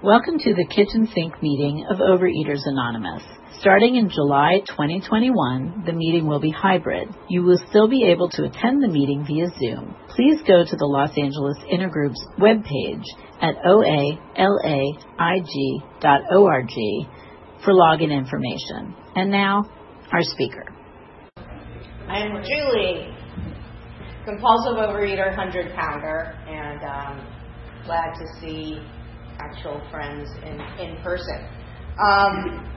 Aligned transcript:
Welcome 0.00 0.38
to 0.38 0.54
the 0.54 0.64
kitchen 0.64 1.08
sink 1.12 1.42
meeting 1.42 1.84
of 1.90 1.96
Overeaters 1.98 2.60
Anonymous. 2.66 3.24
Starting 3.58 3.96
in 3.96 4.08
July 4.08 4.60
2021, 4.68 5.82
the 5.84 5.92
meeting 5.92 6.28
will 6.28 6.38
be 6.38 6.52
hybrid. 6.52 7.08
You 7.28 7.42
will 7.42 7.58
still 7.68 7.88
be 7.88 8.04
able 8.04 8.28
to 8.28 8.44
attend 8.44 8.80
the 8.80 8.86
meeting 8.86 9.24
via 9.26 9.48
Zoom. 9.58 9.96
Please 10.10 10.40
go 10.46 10.64
to 10.64 10.76
the 10.76 10.86
Los 10.86 11.10
Angeles 11.18 11.58
Intergroup's 11.66 12.24
webpage 12.38 13.02
at 13.42 13.56
oalaig.org 13.66 14.28
for 17.64 17.72
login 17.74 18.12
information. 18.16 18.94
And 19.16 19.32
now, 19.32 19.64
our 20.12 20.22
speaker. 20.22 20.64
I'm 22.06 22.40
Julie, 22.44 23.16
compulsive 24.24 24.76
overeater, 24.76 25.36
100 25.36 25.74
pounder, 25.74 26.38
and 26.46 26.84
um, 26.84 27.26
glad 27.84 28.14
to 28.14 28.40
see 28.40 28.80
actual 29.38 29.80
friends 29.90 30.28
in, 30.42 30.60
in 30.78 31.02
person. 31.02 31.46
Um, 31.98 32.68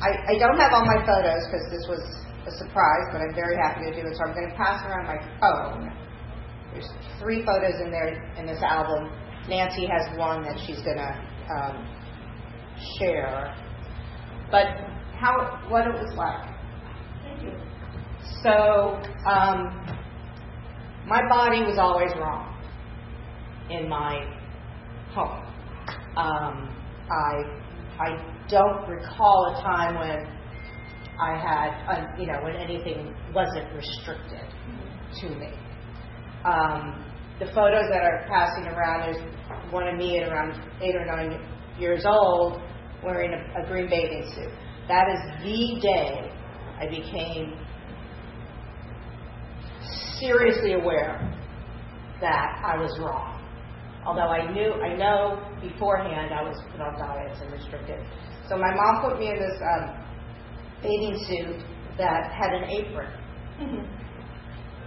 I, 0.00 0.34
I 0.34 0.38
don't 0.38 0.58
have 0.58 0.72
all 0.72 0.86
my 0.86 1.04
photos 1.04 1.46
because 1.50 1.66
this 1.70 1.86
was 1.88 2.02
a 2.46 2.52
surprise, 2.58 3.06
but 3.12 3.20
I'm 3.20 3.34
very 3.34 3.56
happy 3.56 3.90
to 3.90 4.02
do 4.02 4.06
it. 4.06 4.16
So 4.16 4.24
I'm 4.24 4.34
going 4.34 4.48
to 4.48 4.56
pass 4.56 4.84
around 4.86 5.06
my 5.06 5.18
phone. 5.40 5.92
There's 6.72 6.88
three 7.20 7.44
photos 7.44 7.80
in 7.80 7.90
there 7.90 8.14
in 8.38 8.46
this 8.46 8.62
album. 8.62 9.10
Nancy 9.48 9.86
has 9.86 10.16
one 10.18 10.42
that 10.42 10.58
she's 10.66 10.80
going 10.82 10.98
to 10.98 11.12
um, 11.50 11.76
share. 12.98 13.54
But 14.50 14.66
how 15.18 15.60
what 15.68 15.86
it 15.86 15.94
was 15.94 16.14
like. 16.16 16.48
Thank 17.24 17.42
you. 17.42 17.58
So 18.42 19.02
um, 19.28 19.84
my 21.06 21.20
body 21.28 21.62
was 21.62 21.78
always 21.78 22.12
wrong 22.20 22.54
in 23.70 23.88
my 23.88 24.37
home. 25.18 25.42
Um, 26.16 26.56
I 27.10 27.32
I 27.98 28.08
don't 28.48 28.88
recall 28.88 29.56
a 29.56 29.62
time 29.62 29.94
when 29.98 30.18
I 31.20 31.32
had 31.36 31.70
uh, 31.88 32.06
you 32.18 32.26
know 32.26 32.40
when 32.42 32.54
anything 32.54 33.14
wasn't 33.34 33.72
restricted 33.74 34.46
to 35.20 35.28
me. 35.30 35.50
Um, 36.44 37.04
the 37.40 37.46
photos 37.46 37.86
that 37.90 38.02
are 38.02 38.26
passing 38.28 38.66
around, 38.66 39.00
there's 39.02 39.72
one 39.72 39.86
of 39.86 39.96
me 39.96 40.18
at 40.18 40.28
around 40.28 40.52
eight 40.82 40.94
or 40.94 41.06
nine 41.06 41.40
years 41.78 42.04
old 42.06 42.60
wearing 43.04 43.32
a, 43.32 43.62
a 43.62 43.66
green 43.66 43.88
bathing 43.88 44.30
suit. 44.34 44.52
That 44.88 45.06
is 45.08 45.44
the 45.44 45.80
day 45.80 46.32
I 46.80 46.88
became 46.88 47.58
seriously 50.18 50.72
aware 50.72 51.18
that 52.20 52.62
I 52.64 52.76
was 52.76 52.98
wrong. 53.00 53.37
Although 54.08 54.32
I 54.32 54.50
knew, 54.50 54.72
I 54.72 54.96
know 54.96 55.36
beforehand 55.60 56.32
I 56.32 56.42
was 56.42 56.56
put 56.72 56.80
on 56.80 56.98
diets 56.98 57.40
and 57.42 57.52
restricted. 57.52 58.00
So 58.48 58.56
my 58.56 58.74
mom 58.74 59.04
put 59.04 59.20
me 59.20 59.28
in 59.28 59.36
this 59.36 59.60
um, 59.60 59.84
bathing 60.82 61.18
suit 61.28 61.60
that 61.98 62.32
had 62.32 62.54
an 62.54 62.70
apron. 62.70 63.12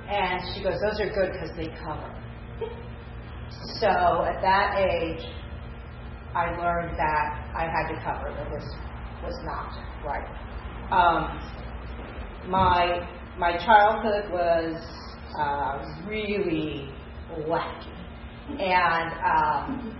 and 0.09 0.42
she 0.55 0.64
goes, 0.64 0.73
those 0.81 0.99
are 1.02 1.14
good 1.14 1.33
because 1.33 1.55
they 1.55 1.69
cover. 1.86 2.09
so 3.80 4.25
at 4.25 4.42
that 4.42 4.80
age, 4.80 5.23
I 6.33 6.58
learned 6.58 6.97
that 6.97 7.53
I 7.55 7.69
had 7.69 7.94
to 7.94 8.02
cover, 8.03 8.33
that 8.33 8.49
this 8.49 8.66
was 9.22 9.38
not 9.45 9.69
right. 10.03 10.25
Um, 10.89 12.49
my 12.49 13.08
my 13.38 13.55
childhood 13.64 14.31
was 14.31 14.81
uh, 15.38 16.09
really 16.09 16.89
wacky 17.47 18.00
and 18.59 19.11
um, 19.23 19.97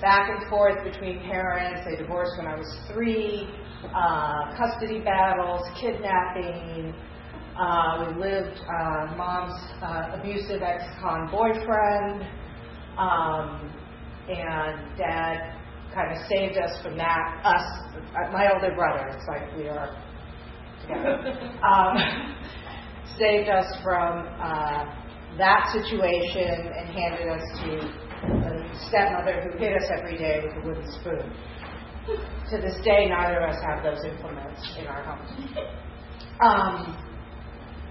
back 0.00 0.30
and 0.30 0.48
forth 0.48 0.82
between 0.84 1.20
parents. 1.20 1.82
They 1.88 1.96
divorced 1.96 2.32
when 2.38 2.46
I 2.46 2.56
was 2.56 2.78
three, 2.92 3.48
uh, 3.94 4.56
custody 4.56 5.00
battles, 5.00 5.62
kidnapping. 5.80 6.94
Uh, 7.58 8.06
we 8.08 8.20
lived 8.20 8.60
uh, 8.60 9.14
mom's 9.16 9.52
uh, 9.82 10.18
abusive 10.18 10.62
ex-con 10.62 11.30
boyfriend, 11.30 12.22
um, 12.96 13.72
and 14.28 14.96
dad 14.96 15.56
kind 15.94 16.12
of 16.12 16.18
saved 16.28 16.56
us 16.56 16.82
from 16.82 16.96
that. 16.96 17.40
Us, 17.44 18.00
my 18.32 18.50
older 18.52 18.74
brother. 18.74 19.08
It's 19.08 19.26
like 19.28 19.56
we 19.56 19.68
are 19.68 19.96
together. 20.82 21.60
um, 21.68 21.96
saved 23.18 23.50
us 23.50 23.66
from 23.82 24.26
uh, 24.40 24.99
that 25.38 25.70
situation 25.72 26.72
and 26.76 26.88
handed 26.88 27.28
us 27.28 27.42
to 27.62 28.10
a 28.26 28.76
stepmother 28.88 29.40
who 29.42 29.58
hit 29.58 29.76
us 29.76 29.88
every 29.98 30.18
day 30.18 30.42
with 30.44 30.64
a 30.64 30.66
wooden 30.66 30.92
spoon. 30.92 31.32
To 32.50 32.58
this 32.60 32.76
day, 32.84 33.06
neither 33.08 33.40
of 33.40 33.50
us 33.50 33.56
have 33.64 33.82
those 33.84 34.04
implements 34.04 34.76
in 34.78 34.86
our 34.86 35.02
homes. 35.04 35.30
Um, 36.42 36.96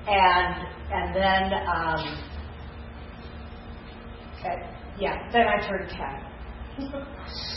and 0.08 0.68
and 0.92 1.16
then 1.16 1.54
um, 1.68 2.18
at, 4.46 4.76
yeah, 5.00 5.32
then 5.32 5.48
I 5.48 5.68
turned 5.68 5.90
ten. 5.90 6.24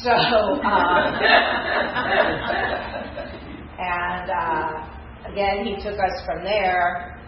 So 0.03 0.11
um, 0.11 1.15
and 3.79 4.31
uh, 4.31 5.33
again, 5.33 5.65
he 5.65 5.77
took 5.83 5.99
us 5.99 6.25
from 6.25 6.45
there 6.45 7.19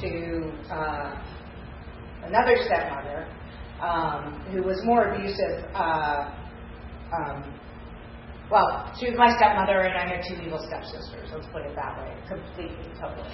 to. 0.00 0.52
Uh, 0.72 1.31
another 2.24 2.56
stepmother 2.64 3.26
um, 3.80 4.40
who 4.52 4.62
was 4.62 4.78
more 4.84 5.12
abusive. 5.12 5.64
Uh, 5.74 6.30
um, 7.12 7.58
well, 8.50 8.92
she 8.98 9.08
was 9.08 9.16
my 9.16 9.34
stepmother, 9.36 9.82
and 9.82 9.96
I 9.96 10.16
had 10.16 10.24
two 10.28 10.36
evil 10.44 10.60
stepsisters. 10.68 11.30
Let's 11.32 11.46
put 11.52 11.62
it 11.62 11.74
that 11.74 11.96
way, 11.98 12.12
completely, 12.28 12.92
totally. 13.00 13.32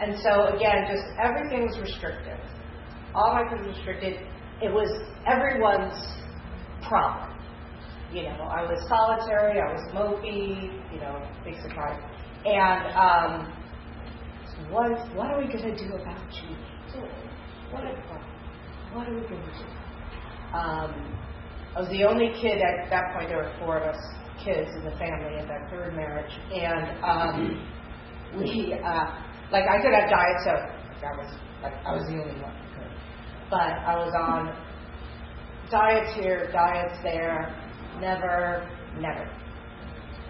And 0.00 0.18
so 0.20 0.54
again, 0.54 0.86
just 0.90 1.04
everything 1.22 1.66
was 1.66 1.78
restricted. 1.78 2.38
All 3.14 3.34
my 3.34 3.44
kids 3.48 3.66
restricted. 3.66 4.18
It 4.62 4.72
was 4.72 4.88
everyone's 5.26 5.98
problem. 6.86 7.30
You 8.12 8.24
know, 8.24 8.46
I 8.46 8.62
was 8.62 8.78
solitary, 8.88 9.60
I 9.60 9.72
was 9.72 9.82
mopey, 9.92 10.70
you 10.92 11.00
know, 11.00 11.26
big 11.44 11.60
surprise. 11.62 12.00
And 12.44 12.94
um, 12.94 13.52
what 14.70 14.92
what 15.14 15.30
are 15.30 15.38
we 15.38 15.46
going 15.46 15.74
to 15.74 15.76
do 15.76 15.94
about 15.94 16.32
you? 16.32 17.23
What, 17.74 17.82
what 18.94 19.08
are 19.08 19.14
we? 19.14 19.26
Um, 20.54 21.18
I 21.74 21.80
was 21.80 21.88
the 21.90 22.04
only 22.04 22.30
kid 22.40 22.62
at 22.62 22.88
that 22.90 23.12
point. 23.14 23.28
There 23.28 23.38
were 23.38 23.52
four 23.58 23.78
of 23.78 23.94
us 23.94 24.00
kids 24.44 24.70
in 24.76 24.84
the 24.84 24.92
family 24.92 25.40
in 25.40 25.48
that 25.48 25.68
third 25.70 25.94
marriage, 25.96 26.30
and 26.54 27.02
um, 27.02 27.66
we 28.38 28.78
uh, 28.78 29.06
like 29.50 29.64
I 29.66 29.82
could 29.82 29.90
have 29.90 30.08
diet 30.08 30.38
soda. 30.44 30.70
That 31.02 31.18
was 31.18 31.34
like 31.64 31.74
I 31.84 31.94
was 31.94 32.06
the 32.06 32.22
only 32.22 32.40
one. 32.40 32.54
But 33.50 33.74
I 33.82 33.96
was 33.96 34.14
on 34.14 34.54
diets 35.70 36.14
here, 36.14 36.50
diets 36.52 36.94
there, 37.02 37.50
never, 38.00 38.70
never. 39.00 39.26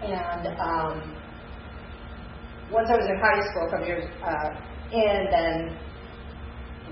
And 0.01 0.47
um, 0.59 1.15
once 2.71 2.89
I 2.89 2.97
was 2.97 3.05
in 3.07 3.17
high 3.21 3.41
school, 3.51 3.67
a 3.67 3.71
couple 3.71 3.85
years 3.85 4.09
uh, 4.25 4.49
in, 4.91 5.27
then 5.29 5.77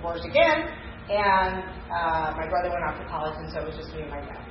divorced 0.04 0.26
again, 0.26 0.68
and 1.10 1.64
uh, 1.90 2.34
my 2.36 2.48
brother 2.50 2.70
went 2.70 2.84
off 2.84 3.00
to 3.00 3.08
college, 3.08 3.36
and 3.38 3.50
so 3.54 3.60
it 3.60 3.68
was 3.68 3.78
just 3.78 3.96
me 3.96 4.02
and 4.02 4.12
my 4.12 4.20
dad. 4.20 4.44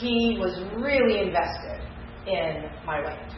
He 0.00 0.38
was 0.40 0.58
really 0.80 1.20
invested 1.20 1.84
in 2.26 2.70
my 2.86 3.00
weight 3.00 3.32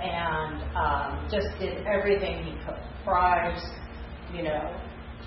and 0.00 0.62
um, 0.74 1.28
just 1.30 1.48
did 1.58 1.86
everything 1.86 2.42
he 2.42 2.52
could. 2.64 2.80
Bribes, 3.04 3.60
you 4.32 4.42
know, 4.42 4.74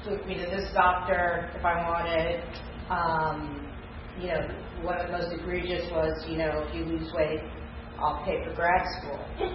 took 0.03 0.25
me 0.25 0.34
to 0.35 0.50
this 0.50 0.72
doctor 0.73 1.52
if 1.56 1.63
I 1.63 1.75
wanted. 1.88 2.41
Um, 2.90 3.72
you 4.19 4.29
know, 4.29 4.41
one 4.81 5.00
of 5.00 5.07
the 5.07 5.18
most 5.18 5.31
egregious 5.31 5.91
was, 5.91 6.25
you 6.28 6.38
know, 6.38 6.66
if 6.66 6.73
you 6.73 6.85
lose 6.85 7.11
weight, 7.14 7.41
I'll 7.99 8.23
pay 8.26 8.43
for 8.43 8.55
grad 8.55 8.84
school. 8.99 9.20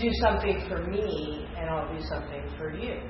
do 0.00 0.10
something 0.22 0.64
for 0.68 0.86
me, 0.86 1.46
and 1.58 1.68
I'll 1.68 1.92
do 1.92 2.02
something 2.08 2.42
for 2.56 2.72
you 2.72 3.00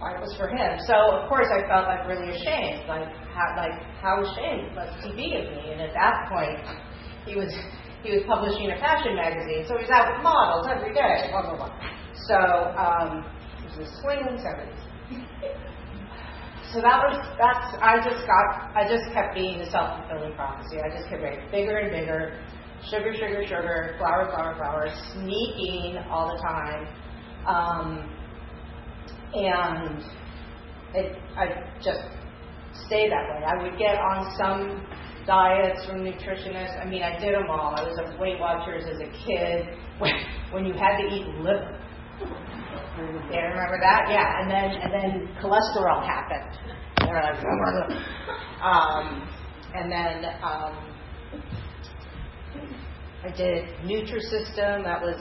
art 0.00 0.20
was 0.20 0.32
for 0.36 0.48
him. 0.48 0.80
So 0.88 0.94
of 0.96 1.28
course 1.28 1.46
I 1.52 1.60
felt 1.68 1.84
like 1.86 2.08
really 2.08 2.32
ashamed, 2.32 2.88
like 2.88 3.06
how, 3.36 3.52
like 3.56 3.76
how 4.00 4.24
ashamed 4.24 4.74
must 4.74 4.96
he 5.04 5.12
be 5.12 5.36
of 5.36 5.44
me? 5.52 5.72
And 5.76 5.80
at 5.80 5.92
that 5.92 6.28
point, 6.32 6.56
he 7.28 7.36
was 7.36 7.52
he 8.02 8.16
was 8.16 8.24
publishing 8.24 8.72
a 8.72 8.78
fashion 8.80 9.14
magazine, 9.14 9.68
so 9.68 9.76
he 9.76 9.84
was 9.84 9.92
out 9.92 10.08
with 10.08 10.24
models 10.24 10.66
every 10.72 10.96
day, 10.96 11.28
blah 11.30 11.44
blah 11.44 11.56
blah. 11.56 11.72
So 12.28 12.38
um, 12.80 13.28
it 13.60 13.76
was 13.76 13.84
a 13.84 13.88
swinging 14.00 14.40
seventies. 14.40 14.84
so 16.72 16.80
that 16.80 16.96
was 17.04 17.20
that's 17.36 17.76
I 17.84 18.00
just 18.00 18.24
got 18.24 18.72
I 18.72 18.88
just 18.88 19.12
kept 19.12 19.36
being 19.36 19.60
the 19.60 19.68
self 19.68 20.00
fulfilling 20.00 20.32
prophecy. 20.32 20.80
I 20.80 20.88
just 20.96 21.12
kept 21.12 21.20
getting 21.20 21.44
bigger 21.52 21.76
and 21.76 21.92
bigger, 21.92 22.40
sugar, 22.88 23.12
sugar, 23.12 23.44
sugar, 23.44 24.00
flour, 24.00 24.32
flour, 24.32 24.56
flour, 24.56 24.88
sneaking 25.12 26.00
all 26.08 26.32
the 26.32 26.40
time. 26.40 26.88
Um, 27.44 28.19
and 29.34 30.02
it, 30.94 31.16
I 31.36 31.46
just 31.82 32.00
stay 32.86 33.08
that 33.08 33.28
way. 33.30 33.44
I 33.46 33.62
would 33.62 33.78
get 33.78 33.96
on 33.96 34.34
some 34.38 34.86
diets 35.26 35.86
from 35.86 36.02
nutritionists. 36.02 36.80
I 36.84 36.88
mean, 36.88 37.02
I 37.02 37.18
did 37.18 37.34
them 37.34 37.48
all. 37.48 37.74
I 37.76 37.82
was 37.82 37.98
at 37.98 38.18
Weight 38.18 38.40
Watchers 38.40 38.84
as 38.90 38.98
a 39.00 39.10
kid 39.24 39.78
when, 39.98 40.14
when 40.50 40.64
you 40.64 40.74
had 40.74 40.98
to 40.98 41.06
eat 41.14 41.26
liver. 41.38 41.76
Yeah, 43.30 43.48
remember 43.48 43.78
that? 43.80 44.08
Yeah, 44.10 44.42
and 44.42 44.50
then 44.50 44.70
and 44.82 44.92
then 44.92 45.28
cholesterol 45.40 46.04
happened. 46.04 46.58
Um, 48.62 49.28
and 49.74 49.90
then 49.90 50.24
um, 50.42 50.76
I 53.24 53.30
did 53.34 53.64
Nutrisystem. 53.84 54.84
That 54.84 55.00
was 55.00 55.16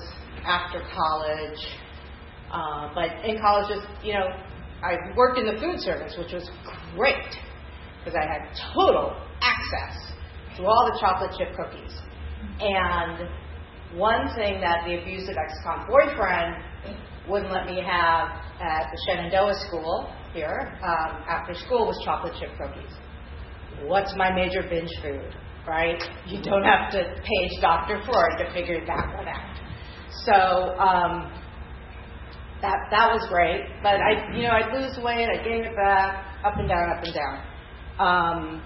after 0.45 0.79
college. 0.79 1.59
Uh, 2.51 2.92
but 2.94 3.25
in 3.25 3.40
college, 3.40 3.69
just 3.69 3.88
you 4.04 4.13
know, 4.13 4.28
I 4.81 4.96
worked 5.16 5.38
in 5.38 5.46
the 5.46 5.60
food 5.60 5.80
service, 5.80 6.16
which 6.18 6.34
was 6.34 6.50
great 6.96 7.36
because 8.00 8.16
I 8.16 8.25
had 8.25 8.50
total 8.74 9.16
access 9.42 10.13
to 10.57 10.66
all 10.66 10.92
the 10.92 11.00
chocolate 11.00 11.31
chip 11.38 11.56
cookies. 11.56 11.96
And 12.60 13.30
one 13.98 14.28
thing 14.36 14.62
that 14.62 14.86
the 14.86 15.01
abusive 15.01 15.36
ex-con 15.38 15.88
boyfriend 15.88 16.56
wouldn't 17.28 17.51
let 17.51 17.66
me 17.66 17.81
have 17.81 18.30
at 18.62 18.88
the 18.92 18.98
Shenandoah 19.06 19.54
School 19.68 20.13
here 20.34 20.78
um, 20.84 21.24
after 21.28 21.54
school 21.54 21.88
was 21.88 22.00
chocolate 22.06 22.34
chip 22.40 22.50
cookies. 22.57 22.92
What's 23.84 24.13
my 24.16 24.34
major 24.34 24.62
binge 24.63 24.92
food? 25.02 25.36
Right? 25.68 26.02
You 26.25 26.42
don't 26.42 26.63
have 26.63 26.92
to 26.92 27.04
page 27.04 27.62
Dr. 27.62 28.02
Freud 28.06 28.38
to 28.40 28.52
figure 28.54 28.84
that 28.86 29.13
one 29.16 29.28
out. 29.28 29.60
So 30.25 30.34
um, 30.80 31.31
that 32.61 32.88
that 32.91 33.07
was 33.11 33.25
great. 33.29 33.65
But 33.81 34.01
I, 34.01 34.35
you 34.35 34.44
know, 34.44 34.51
I'd 34.51 34.73
lose 34.73 34.97
weight, 35.03 35.27
I 35.29 35.44
gain 35.44 35.63
it 35.63 35.75
back, 35.75 36.25
up 36.44 36.57
and 36.57 36.67
down, 36.67 36.89
up 36.89 37.03
and 37.03 37.13
down. 37.13 37.35
Um, 38.00 38.63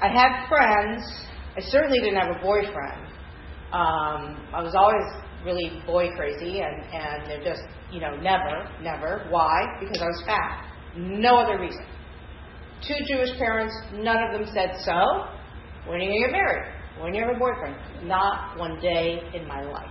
I 0.00 0.08
had 0.08 0.48
friends. 0.48 1.02
I 1.56 1.60
certainly 1.60 2.00
didn't 2.00 2.16
have 2.16 2.36
a 2.36 2.40
boyfriend. 2.40 3.06
Um, 3.72 4.48
I 4.52 4.62
was 4.62 4.74
always 4.74 5.04
really 5.44 5.82
boy 5.86 6.10
crazy, 6.16 6.60
and 6.60 6.82
and 6.92 7.26
they're 7.26 7.44
just, 7.44 7.62
you 7.90 8.00
know, 8.00 8.16
never, 8.16 8.68
never. 8.82 9.26
Why? 9.30 9.78
Because 9.80 10.00
I 10.00 10.06
was 10.06 10.22
fat. 10.26 10.66
No 10.96 11.36
other 11.36 11.58
reason. 11.60 11.84
Two 12.86 12.96
Jewish 13.06 13.36
parents, 13.38 13.74
none 13.94 14.18
of 14.22 14.32
them 14.32 14.50
said 14.52 14.74
so. 14.84 15.26
When 15.86 16.00
are 16.00 16.04
you 16.04 16.26
get 16.26 16.32
married? 16.32 16.72
When 17.00 17.14
you 17.14 17.22
have 17.24 17.34
a 17.34 17.38
boyfriend? 17.38 17.76
Not 18.06 18.58
one 18.58 18.80
day 18.80 19.22
in 19.34 19.46
my 19.46 19.62
life. 19.62 19.90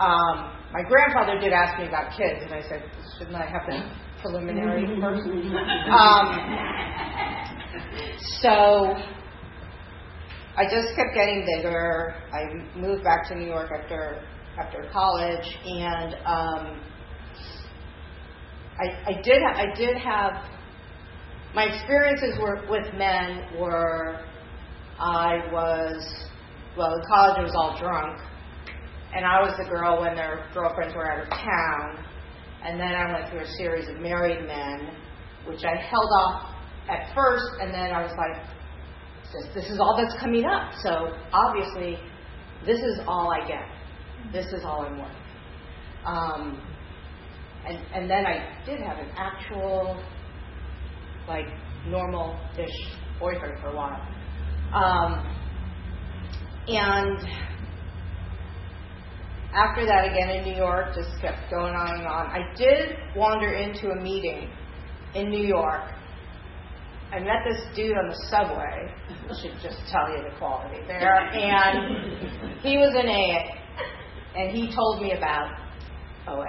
Um, 0.00 0.52
my 0.72 0.82
grandfather 0.82 1.40
did 1.40 1.52
ask 1.52 1.78
me 1.80 1.88
about 1.88 2.12
kids, 2.16 2.42
and 2.42 2.52
I 2.52 2.62
said, 2.68 2.82
shouldn't 3.18 3.36
I 3.36 3.46
have 3.46 3.62
the 3.66 3.82
preliminary 4.20 4.86
first? 5.00 5.26
Um, 5.86 6.26
so 8.40 8.94
I 10.56 10.64
just 10.64 10.94
kept 10.96 11.14
getting 11.14 11.46
bigger. 11.56 12.14
I 12.32 12.78
moved 12.78 13.04
back 13.04 13.28
to 13.28 13.34
New 13.36 13.46
York 13.46 13.70
after 13.78 14.22
after 14.58 14.88
college, 14.90 15.46
and 15.64 16.14
um, 16.24 16.80
I, 18.78 19.10
I 19.10 19.20
did 19.22 19.42
I 19.42 19.74
did 19.74 19.96
have 19.98 20.32
my 21.54 21.64
experiences 21.64 22.38
were 22.40 22.66
with 22.68 22.92
men 22.94 23.58
were 23.58 24.20
I 24.98 25.38
was 25.52 26.28
well 26.76 26.94
in 26.94 27.02
college 27.08 27.38
I 27.38 27.42
was 27.42 27.54
all 27.54 27.78
drunk 27.78 28.18
and 29.16 29.24
I 29.24 29.40
was 29.40 29.56
the 29.56 29.64
girl 29.64 30.02
when 30.02 30.14
their 30.14 30.46
girlfriends 30.52 30.94
were 30.94 31.10
out 31.10 31.24
of 31.24 31.30
town. 31.30 32.04
And 32.62 32.78
then 32.78 32.92
I 32.92 33.12
went 33.12 33.30
through 33.30 33.40
a 33.40 33.52
series 33.56 33.88
of 33.88 33.96
married 33.98 34.46
men, 34.46 34.94
which 35.46 35.64
I 35.64 35.74
held 35.74 36.10
off 36.20 36.54
at 36.90 37.14
first, 37.14 37.46
and 37.62 37.72
then 37.72 37.92
I 37.92 38.02
was 38.02 38.12
like, 38.18 38.44
this, 39.54 39.64
is 39.70 39.78
all 39.80 39.96
that's 39.96 40.20
coming 40.20 40.44
up. 40.44 40.70
So 40.82 41.16
obviously, 41.32 41.98
this 42.66 42.78
is 42.78 43.00
all 43.08 43.32
I 43.32 43.46
get. 43.48 43.64
This 44.32 44.46
is 44.46 44.62
all 44.66 44.84
I'm 44.84 44.98
worth. 44.98 45.10
Um, 46.04 46.62
and, 47.66 47.78
and 47.94 48.10
then 48.10 48.26
I 48.26 48.54
did 48.66 48.80
have 48.80 48.98
an 48.98 49.10
actual, 49.16 49.98
like, 51.26 51.46
normal-ish 51.86 52.92
boyfriend 53.18 53.60
for 53.62 53.68
a 53.68 53.76
while. 53.76 54.06
Um, 54.74 55.26
and 56.68 57.18
after 59.56 59.86
that, 59.86 60.04
again 60.04 60.28
in 60.28 60.44
New 60.44 60.54
York, 60.54 60.94
just 60.94 61.18
kept 61.20 61.50
going 61.50 61.74
on 61.74 61.98
and 61.98 62.06
on. 62.06 62.26
I 62.26 62.44
did 62.56 62.94
wander 63.16 63.54
into 63.54 63.88
a 63.90 63.96
meeting 63.96 64.50
in 65.14 65.30
New 65.30 65.46
York. 65.46 65.92
I 67.10 67.20
met 67.20 67.40
this 67.48 67.64
dude 67.74 67.96
on 67.96 68.08
the 68.08 68.20
subway. 68.28 68.92
I 69.08 69.32
should 69.40 69.56
just 69.62 69.80
tell 69.90 70.12
you 70.12 70.28
the 70.28 70.36
quality 70.38 70.84
there. 70.86 71.30
And 71.32 72.60
he 72.60 72.76
was 72.76 72.92
an 72.92 73.08
AA, 73.08 73.56
and 74.36 74.54
he 74.54 74.74
told 74.74 75.00
me 75.00 75.12
about 75.12 75.56
OA. 76.28 76.44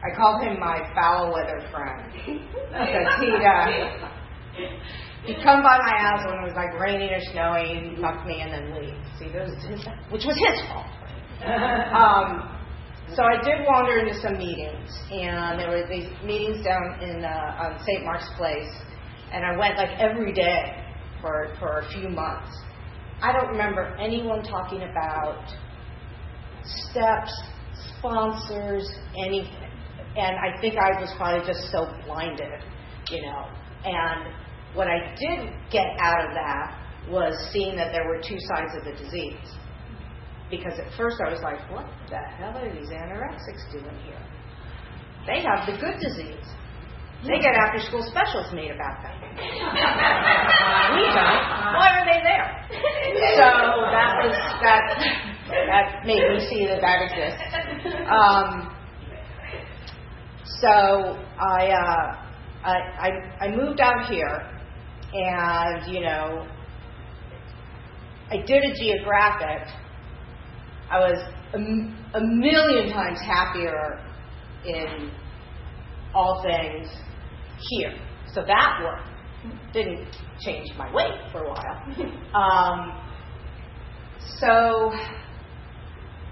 I 0.00 0.16
called 0.16 0.42
him 0.42 0.58
my 0.58 0.88
foul 0.94 1.34
weather 1.34 1.60
friend 1.70 2.12
because 2.16 3.12
he'd 3.20 3.44
uh, 3.44 4.08
he'd 5.24 5.42
come 5.42 5.62
by 5.62 5.78
my 5.84 5.98
house 6.00 6.24
when 6.24 6.38
it 6.38 6.46
was 6.46 6.54
like 6.56 6.78
raining 6.80 7.10
or 7.10 7.20
snowing, 7.32 7.98
fuck 8.00 8.24
me, 8.24 8.40
and 8.40 8.52
then 8.52 8.74
leave. 8.74 8.94
See, 9.18 9.28
those, 9.28 9.52
which 10.10 10.24
was 10.24 10.36
his 10.36 10.66
fault 10.68 10.86
um, 11.94 12.58
so 13.14 13.22
I 13.22 13.40
did 13.40 13.64
wander 13.68 14.00
into 14.00 14.20
some 14.20 14.36
meetings, 14.36 14.90
and 15.12 15.60
there 15.60 15.70
were 15.70 15.86
these 15.88 16.08
meetings 16.24 16.64
down 16.64 17.00
in 17.00 17.24
uh, 17.24 17.62
on 17.62 17.78
St. 17.86 18.04
Mark's 18.04 18.28
Place, 18.36 18.72
and 19.32 19.44
I 19.44 19.56
went 19.56 19.76
like 19.76 19.90
every 20.00 20.32
day 20.32 20.74
for 21.20 21.54
for 21.60 21.78
a 21.78 21.88
few 21.92 22.08
months. 22.08 22.50
I 23.22 23.32
don't 23.32 23.48
remember 23.48 23.96
anyone 23.96 24.42
talking 24.42 24.82
about 24.82 25.44
steps, 26.64 27.32
sponsors, 27.96 28.90
anything, 29.16 29.70
and 30.16 30.36
I 30.36 30.60
think 30.60 30.74
I 30.74 31.00
was 31.00 31.14
probably 31.16 31.46
just 31.46 31.70
so 31.70 31.86
blinded, 32.04 32.60
you 33.08 33.22
know. 33.22 33.46
And 33.84 34.34
what 34.74 34.88
I 34.88 35.14
did 35.14 35.52
get 35.70 35.86
out 36.00 36.26
of 36.26 36.34
that 36.34 37.08
was 37.08 37.34
seeing 37.52 37.76
that 37.76 37.92
there 37.92 38.08
were 38.08 38.18
two 38.18 38.38
sides 38.50 38.72
of 38.76 38.84
the 38.84 39.00
disease 39.00 39.56
because 40.50 40.78
at 40.78 40.92
first 40.96 41.16
I 41.20 41.30
was 41.32 41.40
like, 41.42 41.58
what 41.70 41.86
the 42.08 42.18
hell 42.38 42.56
are 42.56 42.70
these 42.72 42.88
anorexics 42.88 43.70
doing 43.72 43.96
here? 44.04 44.22
They 45.26 45.42
have 45.42 45.66
the 45.66 45.76
good 45.80 45.98
disease. 46.00 46.46
They 47.26 47.40
get 47.40 47.54
after 47.56 47.80
school 47.80 48.06
specials 48.06 48.52
made 48.52 48.70
about 48.70 49.02
them. 49.02 49.16
we 49.34 51.02
don't. 51.10 51.42
Why 51.74 51.88
are 51.98 52.06
they 52.06 52.22
there? 52.22 52.46
So 53.34 53.46
that 53.90 54.10
was 54.22 54.36
that 54.62 54.82
that 55.66 56.06
made 56.06 56.22
me 56.22 56.46
see 56.48 56.66
that 56.66 56.80
that 56.80 57.02
exists. 57.02 57.42
Um, 58.06 58.76
so 60.60 60.68
I, 61.40 61.68
uh, 61.68 62.16
I 62.64 62.74
I 63.00 63.46
I 63.46 63.56
moved 63.56 63.80
out 63.80 64.06
here, 64.08 64.48
and 65.12 65.92
you 65.92 66.02
know, 66.02 66.46
I 68.30 68.36
did 68.46 68.62
a 68.62 68.74
geographic 68.74 69.66
I 70.90 71.00
was 71.00 71.18
a, 71.54 72.18
a 72.18 72.20
million 72.20 72.92
times 72.92 73.18
happier 73.26 74.00
in 74.64 75.10
all 76.14 76.42
things 76.42 76.88
here. 77.70 77.94
So 78.32 78.42
that 78.46 78.80
worked. 78.82 79.08
Didn't 79.72 80.08
change 80.40 80.68
my 80.76 80.92
weight 80.92 81.20
for 81.32 81.44
a 81.44 81.48
while. 81.48 81.82
Um, 82.36 83.02
so 84.38 84.92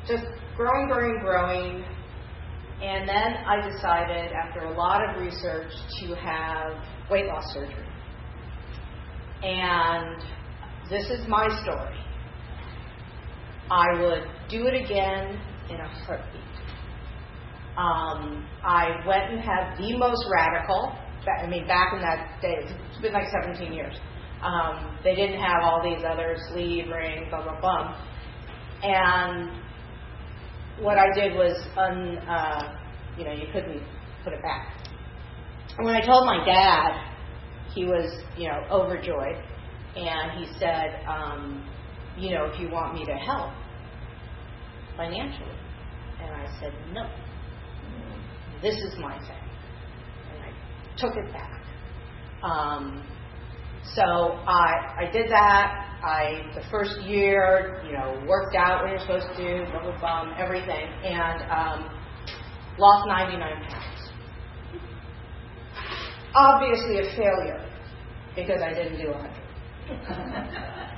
just 0.07 0.25
growing, 0.57 0.89
growing, 0.89 1.21
growing. 1.21 1.85
And 2.83 3.09
then 3.09 3.37
I 3.47 3.67
decided, 3.67 4.33
after 4.33 4.65
a 4.65 4.77
lot 4.77 5.01
of 5.09 5.23
research, 5.23 5.73
to 6.01 6.15
have 6.17 6.73
weight 7.11 7.27
loss 7.27 7.45
surgery. 7.55 7.87
And 9.43 10.23
this 10.91 11.09
is 11.09 11.27
my 11.29 11.49
story. 11.63 11.97
I 13.71 14.01
would 14.01 14.25
do 14.49 14.67
it 14.67 14.75
again 14.85 15.41
in 15.71 15.77
a 15.77 15.89
heartbeat. 16.07 16.43
Um, 17.77 18.47
I 18.63 19.03
went 19.07 19.33
and 19.33 19.41
had 19.41 19.77
the 19.79 19.97
most 19.97 20.25
radical. 20.33 20.97
I 21.43 21.47
mean, 21.47 21.67
back 21.67 21.93
in 21.93 22.01
that 22.01 22.39
day, 22.41 22.57
it's 22.61 23.01
been 23.01 23.13
like 23.13 23.29
17 23.43 23.73
years. 23.73 23.97
Um, 24.43 24.99
they 25.03 25.15
didn't 25.15 25.41
have 25.41 25.63
all 25.63 25.83
these 25.83 26.05
other 26.07 26.37
sleeve 26.51 26.89
rings, 26.89 27.27
blah 27.31 27.43
blah 27.43 27.61
blah. 27.61 28.01
And 28.83 29.51
what 30.81 30.99
I 30.99 31.07
did 31.15 31.35
was, 31.35 31.57
un, 31.77 32.19
uh, 32.29 32.77
you 33.17 33.25
know, 33.25 33.33
you 33.33 33.47
couldn't 33.53 33.83
put 34.23 34.35
it 34.35 34.43
back. 34.43 34.77
And 35.79 35.87
when 35.87 35.97
I 35.97 36.05
told 36.05 36.27
my 36.27 36.45
dad, 36.45 37.11
he 37.75 37.87
was, 37.87 38.23
you 38.37 38.49
know, 38.49 38.61
overjoyed, 38.71 39.43
and 39.97 40.39
he 40.39 40.53
said, 40.59 41.03
um, 41.09 41.67
you 42.17 42.35
know, 42.35 42.45
if 42.45 42.61
you 42.61 42.69
want 42.69 42.95
me 42.95 43.05
to 43.07 43.15
help 43.15 43.51
financially. 44.97 45.59
And 46.23 46.31
I 46.35 46.47
said, 46.61 46.73
no. 46.93 47.09
This 48.63 48.75
is 48.75 48.99
my 49.01 49.19
thing. 49.19 49.45
And 50.33 50.43
I 50.43 50.99
took 50.99 51.13
it 51.17 51.33
back. 51.33 51.63
Um, 52.43 53.03
So 53.97 54.03
I 54.03 55.07
I 55.07 55.11
did 55.13 55.31
that. 55.31 55.67
I 56.05 56.43
the 56.55 56.63
first 56.71 57.01
year, 57.03 57.83
you 57.87 57.93
know, 57.93 58.23
worked 58.29 58.57
out 58.57 58.83
what 58.83 58.91
you're 58.91 59.01
supposed 59.01 59.27
to 59.37 59.37
do, 59.37 59.71
blah 59.71 59.83
blah 59.83 59.99
blah, 60.01 60.35
everything, 60.39 60.89
and 61.05 61.43
um, 61.51 61.91
lost 62.79 63.05
99 63.09 63.41
pounds. 63.41 64.11
Obviously 66.35 66.99
a 67.01 67.17
failure 67.17 67.65
because 68.37 68.61
I 68.63 68.75
didn't 68.75 68.99
do 68.99 69.11
100. 69.13 70.91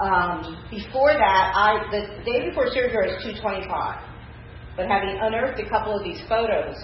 Um, 0.00 0.64
before 0.70 1.12
that, 1.12 1.52
I 1.54 1.76
the 1.92 2.24
day 2.24 2.48
before 2.48 2.68
surgery 2.72 3.10
I 3.10 3.12
was 3.12 3.22
225, 3.22 4.00
but 4.76 4.88
having 4.88 5.18
unearthed 5.20 5.60
a 5.60 5.68
couple 5.68 5.92
of 5.92 6.02
these 6.02 6.20
photos 6.26 6.74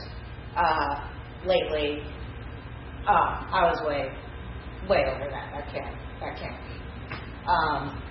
uh, 0.54 1.00
lately, 1.46 2.04
uh, 3.08 3.40
I 3.56 3.72
was 3.72 3.80
way, 3.88 4.12
way 4.86 5.04
over 5.08 5.30
that. 5.32 5.48
That 5.54 5.72
can't, 5.72 5.96
that 6.20 6.36
can't 6.36 6.60
be. 6.68 6.76
Um, 7.48 8.02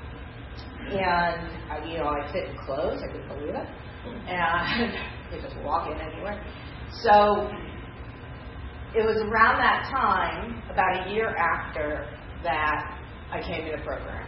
and 0.90 1.54
I, 1.70 1.86
you 1.86 2.00
know, 2.00 2.10
I 2.10 2.26
fit 2.34 2.50
in 2.50 2.58
clothes. 2.66 2.98
I 3.04 3.12
couldn't 3.12 3.28
believe 3.28 3.54
it, 3.54 3.68
and 4.26 4.92
you 5.34 5.42
just 5.42 5.56
walk 5.64 5.86
in 5.86 6.02
anywhere. 6.02 6.44
So 7.04 7.46
it 8.98 9.06
was 9.06 9.22
around 9.22 9.62
that 9.62 9.86
time, 9.94 10.64
about 10.72 11.06
a 11.06 11.14
year 11.14 11.30
after, 11.36 12.10
that 12.42 12.98
I 13.32 13.42
came 13.42 13.66
to 13.66 13.78
the 13.78 13.84
program 13.84 14.25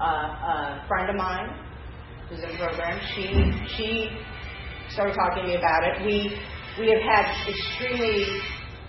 uh, 0.00 0.82
a 0.82 0.84
friend 0.88 1.10
of 1.10 1.16
mine 1.16 1.50
who's 2.28 2.40
in 2.40 2.50
the 2.50 2.58
program. 2.58 3.00
She 3.14 3.26
she 3.76 4.10
started 4.90 5.14
talking 5.14 5.42
to 5.42 5.48
me 5.48 5.56
about 5.56 5.84
it. 5.84 6.04
We 6.04 6.38
we 6.78 6.90
have 6.90 7.02
had 7.02 7.26
extremely 7.48 8.24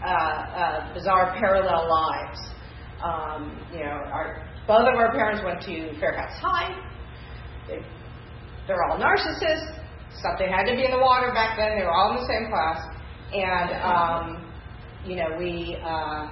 uh, 0.03 0.09
uh, 0.09 0.93
bizarre 0.93 1.35
parallel 1.39 1.89
lives. 1.89 2.39
Um, 3.03 3.65
you 3.71 3.79
know, 3.79 4.03
our 4.11 4.45
both 4.67 4.87
of 4.87 4.95
our 4.95 5.11
parents 5.11 5.41
went 5.43 5.61
to 5.63 5.99
Fairfax 5.99 6.33
High. 6.39 6.75
They, 7.67 7.79
they're 8.67 8.83
all 8.89 8.97
narcissists. 8.97 9.75
Something 10.21 10.49
had 10.51 10.65
to 10.65 10.75
be 10.75 10.85
in 10.85 10.91
the 10.91 10.99
water 10.99 11.31
back 11.33 11.57
then. 11.57 11.77
They 11.77 11.83
were 11.83 11.91
all 11.91 12.11
in 12.11 12.17
the 12.17 12.27
same 12.27 12.49
class, 12.49 12.79
and 13.33 13.69
um, 13.81 14.51
you 15.05 15.15
know 15.15 15.37
we 15.37 15.77
uh, 15.83 16.27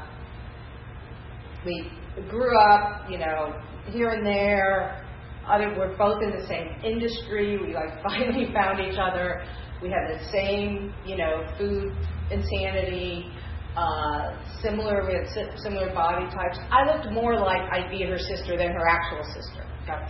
we 1.65 1.91
grew 2.29 2.57
up, 2.57 3.09
you 3.09 3.17
know, 3.17 3.59
here 3.91 4.09
and 4.09 4.25
there. 4.25 5.03
Other, 5.47 5.73
we're 5.77 5.95
both 5.97 6.21
in 6.21 6.31
the 6.31 6.45
same 6.47 6.67
industry. 6.83 7.57
We 7.57 7.73
like 7.73 8.03
finally 8.03 8.51
found 8.53 8.79
each 8.79 8.99
other. 8.99 9.43
We 9.81 9.89
have 9.89 10.19
the 10.19 10.25
same, 10.31 10.93
you 11.05 11.17
know, 11.17 11.47
food 11.57 11.93
insanity. 12.31 13.31
Uh, 13.75 14.35
similar, 14.61 15.05
we 15.07 15.13
had 15.13 15.59
similar 15.61 15.93
body 15.93 16.25
types. 16.33 16.57
I 16.71 16.83
looked 16.85 17.13
more 17.13 17.39
like 17.39 17.61
I'd 17.71 17.91
be 17.91 18.03
her 18.03 18.17
sister 18.17 18.57
than 18.57 18.71
her 18.71 18.87
actual 18.87 19.23
sister. 19.35 19.63
Okay? 19.83 20.03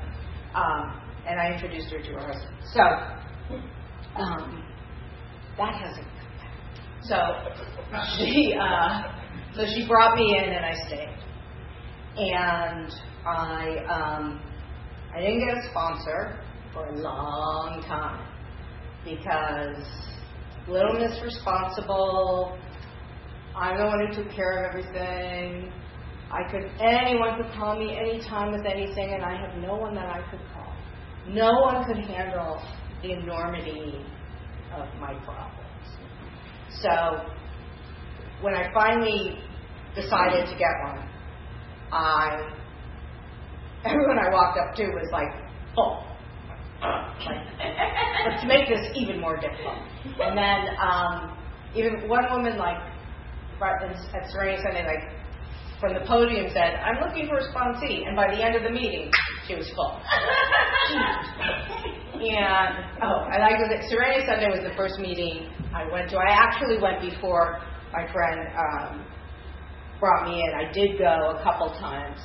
Um, 0.56 1.02
and 1.28 1.40
I 1.40 1.54
introduced 1.54 1.92
her 1.92 2.00
to 2.00 2.12
her 2.14 2.34
husband. 2.34 2.56
So 2.74 2.82
um, 4.16 4.64
that 5.58 5.76
hasn't. 5.76 6.08
So 7.04 7.16
she, 8.18 8.56
uh, 8.60 9.04
so 9.56 9.66
she 9.66 9.86
brought 9.88 10.16
me 10.16 10.38
in, 10.38 10.50
and 10.54 10.66
I 10.66 10.74
stayed. 10.88 11.14
And 12.18 12.92
I 13.28 13.84
um, 13.90 14.42
I 15.14 15.20
didn't 15.20 15.40
get 15.40 15.58
a 15.58 15.70
sponsor 15.70 16.40
for 16.74 16.86
a 16.88 16.96
long 16.98 17.84
time 17.86 18.26
because 19.04 19.84
Little 20.68 20.94
Miss 20.94 21.22
Responsible. 21.22 22.58
I'm 23.56 23.78
the 23.80 23.86
one 23.86 24.08
who 24.08 24.24
took 24.24 24.34
care 24.34 24.64
of 24.64 24.70
everything. 24.70 25.74
I 26.32 26.50
could 26.52 26.72
anyone 26.80 27.42
could 27.42 27.52
call 27.54 27.78
me 27.78 27.98
anytime 27.98 28.52
with 28.52 28.66
anything, 28.66 29.14
and 29.14 29.24
I 29.24 29.36
have 29.36 29.58
no 29.62 29.76
one 29.76 29.94
that 29.96 30.08
I 30.08 30.22
could 30.30 30.42
call. 30.54 30.74
No 31.28 31.52
one 31.62 31.84
could 31.86 31.98
handle 31.98 32.62
the 33.02 33.12
enormity 33.12 34.06
of 34.74 34.88
my 35.02 35.14
problems. 35.26 35.58
So 36.82 37.34
when 38.42 38.54
I 38.54 38.72
finally 38.74 39.40
decided 39.96 40.46
to 40.46 40.56
get 40.58 40.72
one, 40.86 41.10
I 41.92 42.54
everyone 43.86 44.18
I 44.20 44.30
walked 44.32 44.58
up 44.58 44.76
to 44.76 44.84
was 44.88 45.10
like, 45.12 45.30
oh. 45.78 46.04
Like, 46.82 47.42
let's 48.30 48.46
make 48.46 48.70
this 48.70 48.86
even 48.96 49.20
more 49.20 49.36
difficult. 49.36 49.82
And 50.22 50.38
then 50.38 50.76
um, 50.78 51.38
even 51.76 52.08
one 52.08 52.26
woman 52.32 52.58
like 52.58 52.78
at 53.62 54.30
Serenity 54.32 54.62
Sunday, 54.62 54.86
like 54.86 55.02
from 55.80 55.94
the 55.94 56.02
podium 56.08 56.50
said, 56.54 56.76
I'm 56.82 57.02
looking 57.02 57.28
for 57.28 57.38
a 57.38 57.54
sponsee. 57.54 58.06
And 58.08 58.16
by 58.16 58.28
the 58.34 58.44
end 58.44 58.56
of 58.56 58.64
the 58.64 58.70
meeting, 58.70 59.12
she 59.48 59.56
was 59.56 59.70
full. 59.76 60.00
and, 62.22 62.86
oh, 63.02 63.26
I 63.30 63.38
like 63.40 63.58
that 63.70 63.84
Serenity 63.90 64.26
Sunday 64.26 64.50
was 64.50 64.62
the 64.62 64.76
first 64.76 65.00
meeting 65.00 65.50
I 65.74 65.92
went 65.92 66.10
to. 66.12 66.18
I 66.18 66.30
actually 66.30 66.80
went 66.82 67.02
before 67.02 67.62
my 67.94 68.12
friend 68.12 68.48
um, 68.58 69.06
brought 70.00 70.28
me 70.28 70.42
in. 70.44 70.54
I 70.54 70.72
did 70.72 70.98
go 71.00 71.38
a 71.38 71.44
couple 71.44 71.70
times 71.80 72.20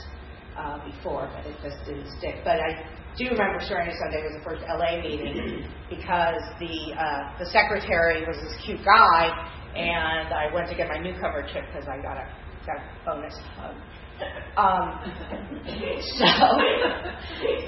uh, 0.57 0.85
before, 0.85 1.31
but 1.35 1.47
it 1.47 1.57
just 1.63 1.85
didn't 1.87 2.09
stick. 2.19 2.37
But 2.45 2.61
I 2.61 2.85
do 3.17 3.29
remember 3.31 3.61
Serenity 3.61 3.97
Sunday 3.99 4.23
was 4.23 4.35
the 4.39 4.45
first 4.45 4.63
LA 4.69 5.01
meeting 5.01 5.69
because 5.91 6.41
the 6.61 6.95
uh, 6.97 7.39
the 7.39 7.47
secretary 7.51 8.25
was 8.27 8.37
this 8.37 8.57
cute 8.65 8.81
guy, 8.85 9.29
and 9.77 10.33
I 10.33 10.53
went 10.53 10.69
to 10.71 10.77
get 10.77 10.89
my 10.89 10.99
newcomer 10.99 11.43
chip 11.53 11.65
because 11.73 11.89
I 11.89 12.01
got 12.01 12.17
a 12.17 12.27
got 12.67 12.77
a 12.77 12.85
bonus 13.05 13.35
hug. 13.57 13.77
Um, 14.57 15.01
so 16.19 16.29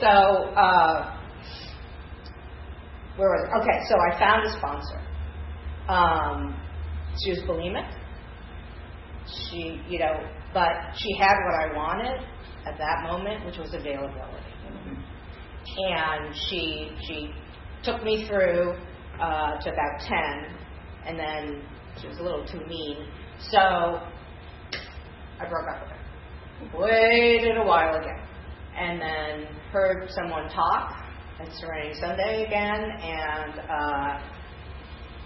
so 0.01 0.13
uh, 0.55 1.19
where 3.17 3.31
was 3.31 3.49
it? 3.49 3.53
Okay, 3.61 3.79
so 3.89 3.95
I 3.97 4.19
found 4.19 4.47
a 4.47 4.53
sponsor. 4.59 5.01
Um, 5.89 6.61
she 7.23 7.31
was 7.31 7.41
bulimic. 7.41 7.89
She, 9.49 9.81
you 9.89 9.99
know, 9.99 10.19
but 10.53 10.73
she 10.97 11.17
had 11.19 11.35
what 11.45 11.55
I 11.55 11.77
wanted 11.77 12.27
at 12.67 12.79
that 12.79 13.03
moment, 13.03 13.45
which 13.47 13.59
was 13.59 13.75
availability. 13.75 14.41
And 15.89 16.35
she 16.49 16.91
she 17.07 17.31
took 17.83 18.03
me 18.03 18.27
through 18.29 18.75
uh, 19.21 19.59
to 19.61 19.73
about 19.73 20.01
ten, 20.01 20.57
and 21.07 21.19
then 21.19 21.63
she 22.01 22.09
was 22.09 22.19
a 22.19 22.23
little 22.23 22.47
too 22.47 22.61
mean, 22.67 23.09
so 23.51 23.59
I 23.59 25.49
broke 25.49 25.69
up 25.75 25.83
with 25.83 25.91
her. 25.91 26.79
Waited 26.79 27.57
a 27.57 27.65
while 27.65 27.95
again, 27.97 28.21
and 28.77 29.01
then 29.01 29.55
heard 29.73 30.09
someone 30.11 30.49
talk 30.51 30.95
at 31.41 31.49
Serenity 31.59 31.99
Sunday 32.01 32.45
again, 32.47 32.81
and 33.03 33.61
uh, 33.61 34.21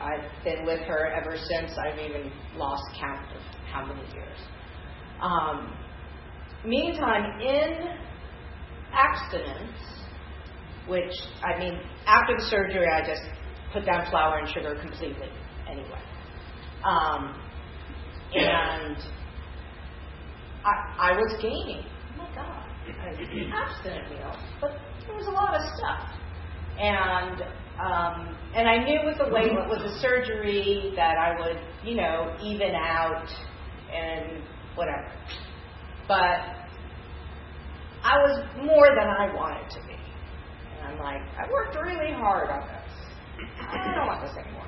I've 0.00 0.45
been 0.45 0.64
with 0.64 0.80
her 0.80 1.07
ever 1.12 1.37
since. 1.37 1.73
I've 1.78 1.99
even 1.99 2.33
lost 2.57 2.83
count 2.99 3.26
of 3.37 3.42
how 3.71 3.85
many 3.85 4.00
years. 4.14 4.38
Um, 5.21 5.76
meantime, 6.65 7.41
in 7.41 7.88
abstinence, 8.93 9.79
which 10.87 11.12
I 11.43 11.59
mean, 11.59 11.79
after 12.07 12.37
the 12.37 12.45
surgery, 12.45 12.87
I 12.88 13.07
just 13.07 13.23
put 13.73 13.85
down 13.85 14.09
flour 14.11 14.38
and 14.38 14.49
sugar 14.49 14.77
completely 14.81 15.29
anyway. 15.71 16.03
Um, 16.85 17.41
and 18.35 18.97
I, 20.65 21.11
I 21.11 21.12
was 21.12 21.37
gaining. 21.41 21.85
Oh 22.15 22.19
my 22.19 22.35
God. 22.35 22.65
I 22.88 23.11
was 23.11 23.19
abstinent 23.53 24.11
meals, 24.11 24.37
but 24.61 24.79
there 25.07 25.15
was 25.15 25.27
a 25.27 25.31
lot 25.31 25.55
of 25.55 25.61
stuff. 25.77 26.09
And 26.79 27.43
um, 27.79 28.37
and 28.55 28.69
I 28.69 28.85
knew 28.85 29.00
with 29.05 29.19
the 29.19 29.33
weight, 29.33 29.53
with 29.69 29.81
the 29.81 29.99
surgery, 30.00 30.93
that 30.97 31.17
I 31.17 31.38
would, 31.38 31.61
you 31.85 31.97
know, 31.97 32.35
even 32.43 32.75
out 32.75 33.29
and 33.93 34.43
whatever. 34.75 35.12
But 36.09 36.57
I 38.03 38.17
was 38.17 38.45
more 38.65 38.88
than 38.88 39.07
I 39.07 39.35
wanted 39.35 39.71
to 39.71 39.87
be. 39.87 39.95
And 39.95 40.88
I'm 40.88 40.99
like, 40.99 41.21
I 41.37 41.50
worked 41.53 41.77
really 41.77 42.12
hard 42.12 42.49
on 42.50 42.67
this. 42.67 42.88
I 43.61 43.95
don't 43.95 44.07
want 44.07 44.23
this 44.23 44.35
anymore. 44.43 44.67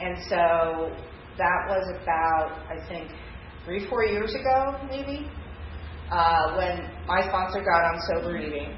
And 0.00 0.18
so 0.28 0.94
that 1.38 1.60
was 1.68 1.94
about, 2.02 2.62
I 2.68 2.86
think, 2.88 3.10
three, 3.64 3.88
four 3.88 4.04
years 4.04 4.34
ago, 4.34 4.78
maybe, 4.90 5.30
uh, 6.10 6.56
when 6.56 6.90
my 7.06 7.22
sponsor 7.22 7.60
got 7.60 7.84
on 7.84 8.00
sober 8.12 8.36
eating 8.36 8.76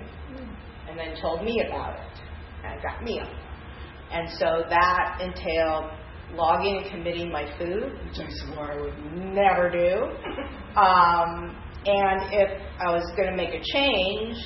and 0.89 0.99
then 0.99 1.21
told 1.21 1.45
me 1.45 1.65
about 1.69 1.99
it 1.99 2.21
and 2.65 2.83
got 2.83 3.03
me 3.03 3.21
on. 3.21 3.35
And 4.13 4.29
so 4.39 4.65
that 4.69 5.21
entailed 5.21 5.91
logging 6.35 6.83
and 6.83 6.91
committing 6.91 7.31
my 7.31 7.47
food, 7.59 7.99
which 8.05 8.19
I 8.19 8.29
swore 8.45 8.73
I 8.73 8.81
would 8.81 9.35
never 9.35 9.71
do. 9.71 10.07
Um, 10.71 11.57
and 11.87 12.33
if 12.33 12.61
I 12.79 12.91
was 12.93 13.05
going 13.17 13.31
to 13.31 13.37
make 13.37 13.55
a 13.55 13.63
change, 13.73 14.37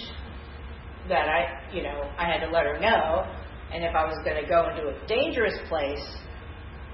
that 1.08 1.28
I, 1.28 1.74
you 1.74 1.82
know, 1.82 2.10
I 2.16 2.24
had 2.24 2.38
to 2.46 2.50
let 2.50 2.64
her 2.64 2.78
know. 2.78 3.24
And 3.72 3.84
if 3.84 3.94
I 3.94 4.04
was 4.04 4.16
going 4.24 4.42
to 4.42 4.48
go 4.48 4.68
into 4.70 4.88
a 4.88 5.06
dangerous 5.06 5.58
place, 5.68 6.16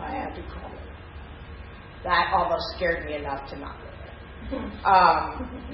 I 0.01 0.13
had 0.13 0.35
to 0.35 0.43
call 0.43 0.71
her. 0.71 0.79
That 2.05 2.33
almost 2.35 2.63
scared 2.77 3.05
me 3.07 3.17
enough 3.17 3.49
to 3.51 3.59
not 3.59 3.77
go 3.79 3.85
there. 3.85 3.97
Um, 4.85 5.71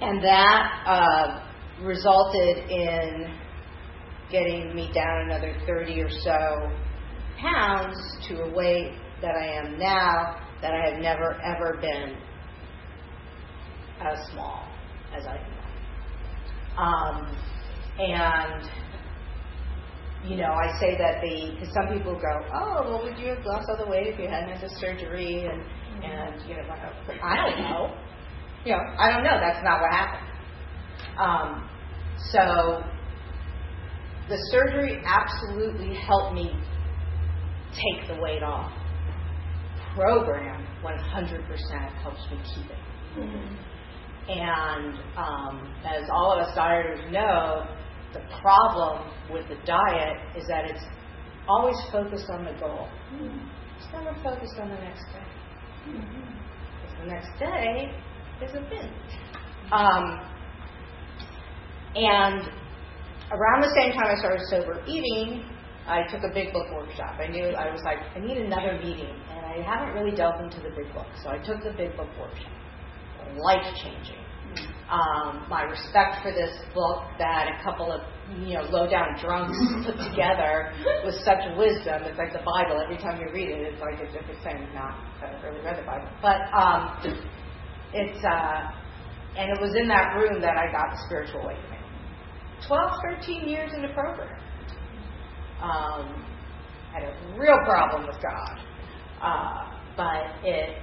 and 0.00 0.24
that 0.24 0.82
uh, 0.86 1.84
resulted 1.84 2.70
in 2.70 3.36
getting 4.30 4.74
me 4.74 4.90
down 4.94 5.30
another 5.30 5.54
30 5.66 6.00
or 6.00 6.10
so 6.10 6.70
pounds 7.38 7.96
to 8.28 8.42
a 8.42 8.54
weight 8.54 8.96
that 9.20 9.34
I 9.34 9.46
am 9.46 9.78
now 9.78 10.36
that 10.62 10.72
I 10.72 10.90
have 10.90 11.02
never 11.02 11.38
ever 11.42 11.78
been 11.80 12.16
as 14.04 14.18
small 14.32 14.68
as 15.16 15.24
I 15.26 15.36
now. 15.36 16.82
Um, 16.82 17.36
and 17.98 18.68
you 20.24 20.36
know, 20.36 20.52
I 20.52 20.78
say 20.80 20.96
that 20.96 21.20
the 21.20 21.52
because 21.52 21.74
some 21.74 21.96
people 21.96 22.14
go, 22.14 22.46
oh, 22.54 22.82
well, 22.88 23.02
would 23.04 23.18
you 23.18 23.28
have 23.28 23.44
lost 23.44 23.66
all 23.68 23.84
the 23.84 23.90
weight 23.90 24.08
if 24.08 24.18
you 24.18 24.28
hadn't 24.28 24.50
had 24.50 24.60
the 24.60 24.74
surgery? 24.80 25.46
And 25.50 25.62
and 26.02 26.48
you 26.48 26.56
know, 26.56 26.62
I 27.22 27.36
don't 27.36 27.58
know. 27.60 27.94
You 28.64 28.72
know, 28.72 28.82
I 28.98 29.10
don't 29.12 29.22
know. 29.22 29.38
That's 29.38 29.62
not 29.62 29.80
what 29.80 29.92
happened. 29.92 30.30
Um, 31.20 31.68
so 32.32 32.82
the 34.28 34.38
surgery 34.50 35.02
absolutely 35.06 35.94
helped 35.94 36.34
me 36.34 36.56
take 37.72 38.08
the 38.08 38.20
weight 38.22 38.42
off. 38.42 38.72
Program 39.94 40.66
100% 40.82 42.02
helps 42.02 42.30
me 42.30 42.38
keep 42.54 42.70
it. 42.70 42.78
Mm-hmm. 43.16 43.73
And 44.28 44.94
um, 45.16 45.74
as 45.84 46.08
all 46.10 46.32
of 46.32 46.46
us 46.46 46.56
dieters 46.56 47.10
know, 47.12 47.66
the 48.14 48.20
problem 48.40 49.10
with 49.30 49.46
the 49.48 49.56
diet 49.66 50.16
is 50.36 50.46
that 50.48 50.64
it's 50.70 50.84
always 51.48 51.76
focused 51.92 52.30
on 52.30 52.44
the 52.44 52.52
goal. 52.58 52.88
Mm-hmm. 53.12 53.48
It's 53.76 53.92
never 53.92 54.14
focused 54.22 54.58
on 54.58 54.70
the 54.70 54.76
next 54.76 55.04
day. 55.12 55.26
Mm-hmm. 55.88 56.24
Because 56.80 56.96
the 57.00 57.06
next 57.06 57.38
day 57.38 57.90
is 58.42 58.50
a 58.54 58.60
binge. 58.70 59.12
Um, 59.72 60.20
and 61.96 62.48
around 63.30 63.60
the 63.62 63.72
same 63.76 63.92
time 63.92 64.06
I 64.06 64.18
started 64.18 64.40
sober 64.48 64.82
eating, 64.86 65.44
I 65.86 66.02
took 66.08 66.22
a 66.24 66.32
big 66.32 66.52
book 66.52 66.66
workshop. 66.72 67.20
I 67.20 67.26
knew 67.28 67.44
I 67.44 67.70
was 67.70 67.82
like, 67.84 67.98
I 68.16 68.20
need 68.20 68.38
another 68.38 68.80
meeting, 68.82 69.14
and 69.30 69.44
I 69.44 69.60
haven't 69.60 69.94
really 69.94 70.16
delved 70.16 70.40
into 70.42 70.60
the 70.60 70.70
big 70.74 70.92
book, 70.94 71.06
so 71.22 71.28
I 71.28 71.38
took 71.38 71.62
the 71.62 71.74
big 71.76 71.94
book 71.96 72.08
workshop. 72.18 72.52
Life 73.38 73.66
changing. 73.82 74.20
Um, 74.90 75.46
my 75.48 75.62
respect 75.62 76.22
for 76.22 76.30
this 76.30 76.54
book 76.74 77.02
that 77.18 77.50
a 77.50 77.64
couple 77.64 77.90
of 77.90 78.02
you 78.46 78.54
know 78.54 78.62
low 78.70 78.88
down 78.88 79.18
drunks 79.18 79.56
put 79.86 79.96
together 80.10 80.72
with 81.04 81.16
such 81.24 81.42
wisdom. 81.56 82.04
It's 82.04 82.18
like 82.18 82.32
the 82.32 82.44
Bible. 82.44 82.80
Every 82.82 82.98
time 82.98 83.20
you 83.20 83.32
read 83.32 83.48
it, 83.48 83.74
it's 83.74 83.80
like 83.80 83.98
a 83.98 84.12
different 84.12 84.40
thing. 84.44 84.68
Not 84.74 84.94
that 85.20 85.34
I've 85.34 85.42
really 85.42 85.64
read 85.64 85.78
the 85.78 85.86
Bible, 85.86 86.08
but 86.22 86.38
um, 86.54 87.00
it's 87.92 88.22
uh, 88.24 88.70
and 89.36 89.50
it 89.50 89.60
was 89.60 89.74
in 89.74 89.88
that 89.88 90.14
room 90.14 90.40
that 90.40 90.56
I 90.56 90.70
got 90.70 90.94
the 90.94 91.00
spiritual 91.06 91.42
awakening. 91.42 91.82
12, 92.68 92.90
13 93.20 93.48
years 93.48 93.70
in 93.74 93.82
the 93.82 93.88
program. 93.88 94.40
Um, 95.60 96.24
had 96.92 97.02
a 97.04 97.38
real 97.38 97.58
problem 97.64 98.06
with 98.06 98.16
God, 98.22 98.60
uh, 99.20 99.74
but 99.96 100.46
it 100.46 100.78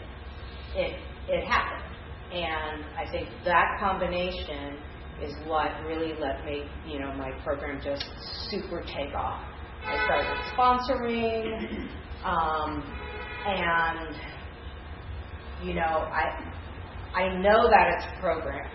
it 0.75 0.99
it 1.29 1.45
happened, 1.45 1.90
and 2.33 2.85
I 2.97 3.09
think 3.11 3.29
that 3.45 3.77
combination 3.79 4.77
is 5.21 5.33
what 5.45 5.69
really 5.85 6.13
let 6.19 6.45
me, 6.45 6.63
you 6.87 6.99
know, 6.99 7.13
my 7.13 7.31
program 7.43 7.81
just 7.83 8.05
super 8.49 8.81
take 8.81 9.13
off. 9.15 9.41
I 9.85 9.95
started 10.05 10.37
sponsoring, 10.55 11.87
um, 12.23 12.83
and 13.45 14.15
you 15.63 15.73
know, 15.73 15.81
I 15.81 16.53
I 17.13 17.37
know 17.41 17.69
that 17.69 17.93
it's 17.97 18.05
a 18.17 18.21
program. 18.21 18.69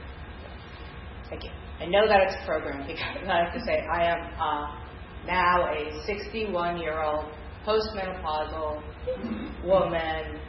I 1.78 1.84
know 1.84 2.08
that 2.08 2.20
it's 2.22 2.36
a 2.42 2.46
program 2.46 2.86
because 2.86 3.28
I 3.28 3.44
have 3.44 3.52
to 3.52 3.60
say 3.66 3.84
I 3.92 4.04
am 4.04 4.20
uh, 4.40 5.26
now 5.26 5.68
a 5.68 6.02
61 6.06 6.78
year 6.78 7.02
old 7.02 7.26
postmenopausal 7.66 8.82
woman, 9.62 10.40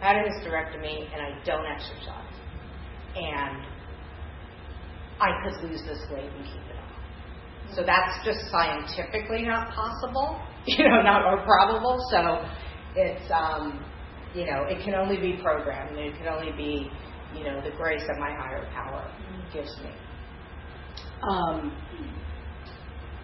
had 0.00 0.16
a 0.16 0.22
hysterectomy, 0.30 1.06
and 1.12 1.20
I 1.20 1.44
don't 1.44 1.66
exercise. 1.66 2.29
And 3.16 3.66
I 5.20 5.30
could 5.42 5.68
lose 5.68 5.82
this 5.82 6.00
weight 6.10 6.30
and 6.36 6.44
keep 6.44 6.62
it 6.70 6.76
off. 6.78 7.76
So 7.76 7.82
that's 7.84 8.24
just 8.24 8.50
scientifically 8.50 9.42
not 9.42 9.72
possible, 9.74 10.40
you 10.66 10.88
know, 10.88 11.02
not 11.02 11.24
or 11.26 11.44
probable. 11.44 11.98
So 12.10 12.44
it's, 12.96 13.30
um, 13.30 13.84
you 14.34 14.46
know, 14.46 14.64
it 14.68 14.82
can 14.84 14.94
only 14.94 15.16
be 15.20 15.40
programmed. 15.42 15.96
It 15.98 16.16
can 16.16 16.28
only 16.28 16.52
be, 16.52 16.90
you 17.36 17.44
know, 17.44 17.60
the 17.62 17.76
grace 17.76 18.02
that 18.06 18.18
my 18.18 18.30
higher 18.30 18.68
power 18.72 19.10
gives 19.52 19.76
me. 19.82 19.90
Um, 21.22 21.76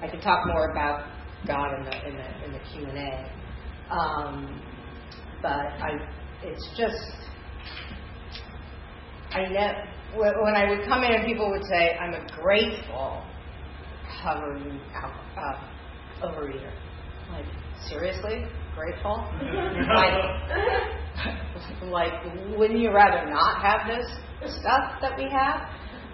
I 0.02 0.08
could 0.08 0.20
talk 0.20 0.46
more 0.46 0.70
about 0.72 1.08
God 1.46 1.78
in 1.78 1.84
the 1.84 2.08
in 2.08 2.16
the 2.16 2.44
in 2.44 2.52
the 2.52 2.58
Q 2.70 2.86
and 2.86 2.98
A, 2.98 3.94
um, 3.94 4.62
but 5.40 5.50
I 5.50 5.92
it's 6.42 6.68
just 6.76 7.30
I 9.36 9.48
know 9.48 9.72
when 10.14 10.54
I 10.54 10.70
would 10.70 10.88
come 10.88 11.04
in 11.04 11.12
and 11.12 11.26
people 11.26 11.50
would 11.50 11.64
say 11.66 11.94
I'm 12.00 12.14
a 12.14 12.26
grateful 12.40 13.22
hovering 14.08 14.80
uh, 15.36 16.26
overeater. 16.26 16.72
Like 17.30 17.44
seriously, 17.86 18.46
grateful? 18.74 19.16
like, 19.94 20.24
like 21.82 22.12
wouldn't 22.56 22.80
you 22.80 22.92
rather 22.94 23.28
not 23.30 23.60
have 23.60 23.86
this 23.86 24.06
stuff 24.58 25.00
that 25.02 25.18
we 25.18 25.28
have? 25.30 25.68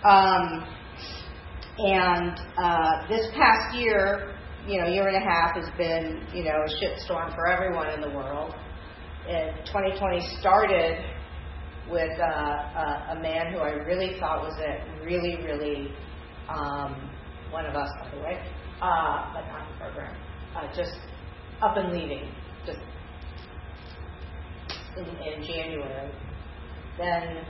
Um, 0.04 0.66
and 1.78 2.40
uh, 2.58 3.08
this 3.08 3.28
past 3.36 3.76
year, 3.76 4.34
you 4.66 4.80
know, 4.80 4.88
year 4.88 5.06
and 5.06 5.16
a 5.16 5.20
half 5.20 5.54
has 5.54 5.68
been, 5.78 6.26
you 6.34 6.42
know, 6.42 6.50
a 6.50 6.68
shitstorm 6.68 7.32
for 7.36 7.46
everyone 7.46 7.88
in 7.90 8.00
the 8.00 8.10
world. 8.10 8.54
And 9.28 9.64
2020 9.66 10.20
started 10.40 11.04
with 11.90 12.18
uh, 12.20 12.24
a, 12.24 13.16
a 13.16 13.20
man 13.20 13.52
who 13.52 13.58
I 13.58 13.70
really 13.70 14.18
thought 14.20 14.42
was 14.42 14.58
a 14.58 15.04
really, 15.04 15.36
really 15.42 15.92
um, 16.48 17.10
one 17.50 17.66
of 17.66 17.74
us, 17.74 17.88
by 18.00 18.16
the 18.16 18.22
way, 18.22 18.38
uh, 18.80 19.32
but 19.34 19.46
not 19.48 19.68
the 19.68 19.78
program, 19.78 20.16
uh, 20.56 20.66
just 20.74 20.96
up 21.60 21.76
and 21.76 21.92
leaving, 21.92 22.32
just 22.66 22.78
in, 24.96 25.04
in 25.04 25.42
January. 25.44 26.12
Then 26.98 27.42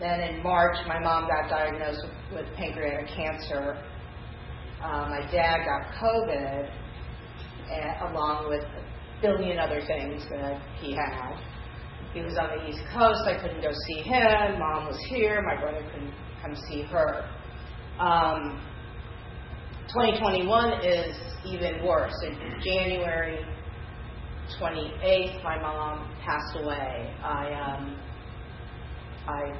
then 0.00 0.20
in 0.20 0.42
March, 0.42 0.76
my 0.88 0.98
mom 0.98 1.28
got 1.28 1.50
diagnosed 1.50 2.00
with, 2.32 2.46
with 2.46 2.56
pancreatic 2.56 3.06
cancer. 3.14 3.76
Uh, 4.82 5.06
my 5.10 5.20
dad 5.30 5.66
got 5.66 5.92
COVID, 6.00 6.70
and, 7.70 8.10
along 8.10 8.48
with 8.48 8.62
a 8.64 9.20
billion 9.20 9.58
other 9.58 9.82
things 9.86 10.22
that 10.30 10.60
he 10.80 10.94
had. 10.94 11.36
He 12.12 12.22
was 12.22 12.36
on 12.38 12.58
the 12.58 12.68
East 12.68 12.82
Coast. 12.92 13.22
I 13.26 13.38
couldn't 13.40 13.62
go 13.62 13.70
see 13.86 14.02
him. 14.02 14.58
Mom 14.58 14.86
was 14.86 14.98
here. 15.08 15.42
My 15.42 15.60
brother 15.60 15.84
couldn't 15.92 16.14
come 16.42 16.56
see 16.68 16.82
her. 16.82 17.24
Um, 18.00 18.60
2021 19.88 20.84
is 20.84 21.16
even 21.46 21.84
worse. 21.84 22.14
In 22.24 22.36
January 22.64 23.44
28th, 24.60 25.44
my 25.44 25.60
mom 25.60 26.12
passed 26.24 26.56
away. 26.56 27.14
I 27.22 27.52
um, 27.52 28.00
I 29.28 29.52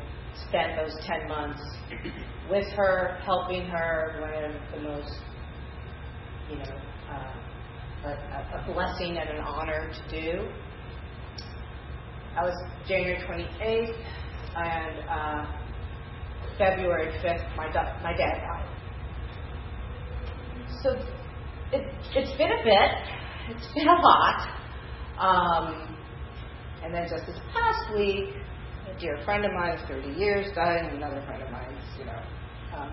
spent 0.48 0.76
those 0.76 0.94
10 1.06 1.28
months 1.28 1.60
with 2.50 2.66
her, 2.76 3.18
helping 3.24 3.66
her, 3.66 4.18
one 4.20 4.44
of 4.44 4.52
the 4.72 4.88
most, 4.88 5.12
you 6.50 6.56
know, 6.58 6.80
uh, 7.10 8.08
a, 8.08 8.60
a, 8.60 8.72
blessing 8.72 9.18
and 9.18 9.30
an 9.30 9.40
honor 9.40 9.92
to 9.92 10.10
do. 10.10 10.48
That 12.34 12.44
was 12.44 12.54
January 12.86 13.18
28th, 13.26 13.96
and 14.56 15.08
uh, 15.08 15.60
February 16.58 17.10
5th, 17.22 17.56
my, 17.56 17.66
my 18.02 18.16
dad 18.16 18.40
died. 18.40 18.66
So 20.82 20.90
it, 21.72 21.86
it's 22.14 22.36
been 22.38 22.52
a 22.52 22.62
bit, 22.62 23.56
it's 23.56 23.74
been 23.74 23.88
a 23.88 24.00
lot. 24.00 24.48
Um, 25.18 25.96
and 26.84 26.94
then 26.94 27.08
just 27.08 27.26
this 27.26 27.38
past 27.52 27.94
week, 27.94 28.34
a 28.88 28.98
dear 28.98 29.18
friend 29.24 29.44
of 29.44 29.52
mine, 29.52 29.78
30 29.88 30.18
years, 30.18 30.46
died, 30.54 30.84
and 30.84 30.96
another 30.96 31.22
friend 31.26 31.42
of 31.42 31.50
mine's, 31.50 31.84
you 31.98 32.04
know, 32.04 32.22
um, 32.76 32.90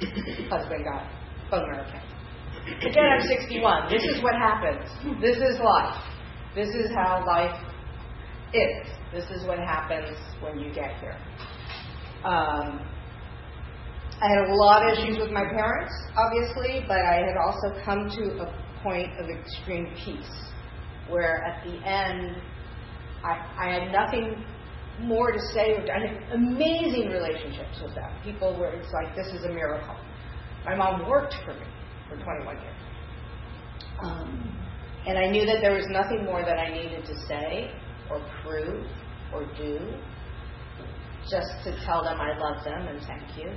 husband 0.50 0.84
got 0.84 1.08
bone 1.50 1.70
marrow 1.70 1.84
cancer. 1.90 2.88
Again, 2.88 3.04
I'm 3.04 3.26
61. 3.26 3.90
This 3.90 4.02
is 4.04 4.22
what 4.22 4.34
happens. 4.34 4.90
This 5.20 5.36
is 5.36 5.60
life. 5.60 6.02
This 6.54 6.68
is 6.68 6.90
how 6.94 7.24
life 7.26 7.54
is. 8.56 8.86
This 9.12 9.24
is 9.30 9.46
what 9.46 9.58
happens 9.58 10.16
when 10.40 10.58
you 10.58 10.72
get 10.74 10.98
here. 11.00 11.18
Um, 12.24 12.80
I 14.22 14.28
had 14.28 14.48
a 14.48 14.54
lot 14.54 14.82
of 14.82 14.98
issues 14.98 15.18
with 15.18 15.30
my 15.30 15.44
parents, 15.44 15.92
obviously, 16.16 16.84
but 16.86 16.98
I 16.98 17.26
had 17.26 17.36
also 17.36 17.78
come 17.84 18.08
to 18.08 18.42
a 18.42 18.64
point 18.82 19.10
of 19.18 19.28
extreme 19.28 19.88
peace 20.04 20.50
where 21.08 21.44
at 21.44 21.64
the 21.64 21.74
end 21.86 22.36
I, 23.24 23.66
I 23.66 23.68
had 23.70 23.92
nothing 23.92 24.44
more 25.00 25.32
to 25.32 25.40
say. 25.52 25.76
I 25.90 26.06
had 26.06 26.32
amazing 26.32 27.10
relationships 27.10 27.80
with 27.82 27.94
them. 27.94 28.10
People 28.22 28.56
were, 28.58 28.70
it's 28.70 28.92
like, 28.92 29.14
this 29.16 29.26
is 29.34 29.44
a 29.44 29.48
miracle. 29.48 29.96
My 30.64 30.74
mom 30.74 31.08
worked 31.08 31.34
for 31.44 31.54
me 31.54 31.66
for 32.08 32.16
21 32.16 32.56
years. 32.56 32.74
Um, 34.02 34.60
and 35.06 35.18
I 35.18 35.28
knew 35.30 35.44
that 35.46 35.58
there 35.60 35.74
was 35.74 35.86
nothing 35.90 36.24
more 36.24 36.42
that 36.42 36.58
I 36.58 36.70
needed 36.70 37.04
to 37.06 37.14
say 37.26 37.70
or 38.10 38.20
prove 38.42 38.86
or 39.32 39.44
do, 39.56 39.78
just 41.30 41.64
to 41.64 41.84
tell 41.84 42.02
them 42.04 42.20
I 42.20 42.36
love 42.38 42.64
them 42.64 42.86
and 42.86 43.00
thank 43.06 43.36
you. 43.38 43.50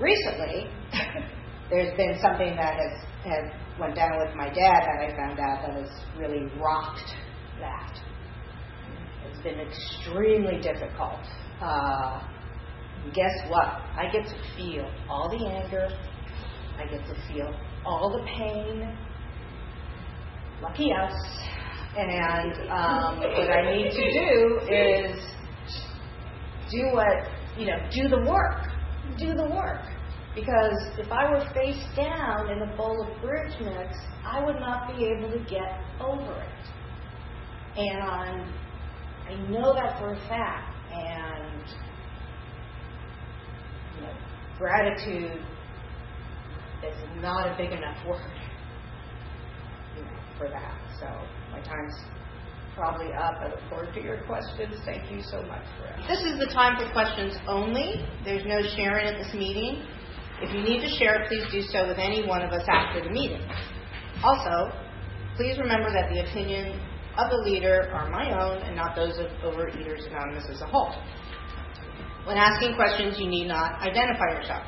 Recently, 0.00 0.70
there's 1.70 1.96
been 1.96 2.18
something 2.20 2.56
that 2.56 2.74
has, 2.74 3.04
has 3.24 3.52
went 3.78 3.94
down 3.94 4.18
with 4.24 4.34
my 4.36 4.48
dad 4.48 4.82
that 4.82 5.00
I 5.00 5.16
found 5.16 5.38
out 5.40 5.66
that 5.66 5.74
has 5.80 5.90
really 6.16 6.46
rocked 6.60 7.14
that. 7.60 7.98
It's 9.26 9.42
been 9.42 9.60
extremely 9.60 10.60
difficult. 10.60 11.20
Uh, 11.60 12.20
guess 13.12 13.32
what? 13.48 13.66
I 13.66 14.10
get 14.12 14.26
to 14.26 14.56
feel 14.56 14.90
all 15.08 15.28
the 15.28 15.46
anger. 15.46 15.88
I 16.78 16.86
get 16.86 17.06
to 17.06 17.14
feel 17.32 17.54
all 17.84 18.10
the 18.10 18.24
pain. 18.26 18.96
Lucky 20.62 20.90
us. 20.92 21.12
And 21.96 22.70
um, 22.70 23.18
what 23.18 23.50
I 23.50 23.72
need 23.76 23.90
to 23.90 24.12
do 24.12 24.60
is 24.68 25.20
do 26.70 26.90
what, 26.92 27.28
you 27.56 27.66
know, 27.66 27.78
do 27.90 28.08
the 28.08 28.28
work. 28.28 28.68
Do 29.16 29.34
the 29.34 29.48
work. 29.48 29.82
Because 30.34 30.74
if 30.98 31.12
I 31.12 31.30
were 31.30 31.48
face 31.54 31.84
down 31.94 32.50
in 32.50 32.62
a 32.62 32.76
bowl 32.76 33.06
of 33.06 33.22
bridge 33.22 33.54
mix, 33.60 33.94
I 34.26 34.44
would 34.44 34.58
not 34.58 34.88
be 34.88 35.04
able 35.04 35.30
to 35.30 35.38
get 35.48 35.80
over 36.00 36.32
it. 36.32 36.48
And 37.76 38.52
I 39.28 39.34
know 39.48 39.72
that 39.74 40.00
for 40.00 40.14
a 40.14 40.28
fact. 40.28 40.74
And 40.92 41.62
you 43.94 44.02
know, 44.02 44.12
gratitude 44.58 45.40
is 46.82 47.22
not 47.22 47.52
a 47.52 47.56
big 47.56 47.70
enough 47.70 48.04
word 48.06 48.30
you 49.96 50.02
know, 50.02 50.10
for 50.38 50.48
that. 50.48 50.76
So 50.98 51.06
my 51.54 51.62
time's 51.62 51.94
probably 52.74 53.12
up. 53.14 53.38
I 53.38 53.48
look 53.48 53.62
forward 53.70 53.94
to 53.94 54.02
your 54.02 54.22
questions. 54.26 54.74
Thank 54.84 55.10
you 55.10 55.22
so 55.22 55.42
much 55.42 55.62
for 55.78 55.86
it. 55.86 56.02
This 56.08 56.26
is 56.26 56.38
the 56.38 56.50
time 56.50 56.74
for 56.74 56.90
questions 56.90 57.38
only. 57.46 58.04
There's 58.24 58.44
no 58.44 58.60
sharing 58.74 59.06
at 59.06 59.22
this 59.22 59.32
meeting. 59.34 59.86
If 60.42 60.52
you 60.52 60.62
need 60.62 60.82
to 60.82 60.90
share, 60.98 61.26
please 61.28 61.46
do 61.52 61.62
so 61.62 61.86
with 61.86 61.98
any 61.98 62.26
one 62.26 62.42
of 62.42 62.50
us 62.50 62.66
after 62.66 63.04
the 63.04 63.10
meeting. 63.10 63.40
Also, 64.24 64.74
please 65.36 65.58
remember 65.58 65.92
that 65.92 66.10
the 66.10 66.26
opinion 66.26 66.80
of 67.16 67.30
the 67.30 67.38
leader 67.48 67.88
are 67.94 68.10
my 68.10 68.34
own 68.34 68.58
and 68.62 68.74
not 68.74 68.96
those 68.96 69.16
of 69.18 69.30
Overeaters 69.46 70.10
Anonymous 70.10 70.46
as 70.50 70.60
a 70.60 70.66
whole. 70.66 70.90
When 72.26 72.36
asking 72.36 72.74
questions, 72.74 73.14
you 73.20 73.28
need 73.28 73.46
not 73.46 73.80
identify 73.80 74.34
yourself. 74.34 74.66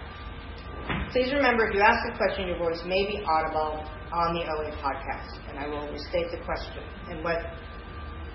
Please 1.11 1.33
remember 1.33 1.67
if 1.67 1.75
you 1.75 1.81
ask 1.81 1.99
a 2.13 2.17
question, 2.17 2.47
your 2.47 2.59
voice 2.59 2.79
may 2.87 3.07
be 3.07 3.25
audible 3.27 3.83
on 4.13 4.35
the 4.35 4.43
OA 4.43 4.71
podcast, 4.83 5.39
and 5.49 5.59
I 5.59 5.67
will 5.67 5.91
restate 5.93 6.31
the 6.31 6.45
question. 6.45 6.83
And 7.11 7.25
what 7.25 7.39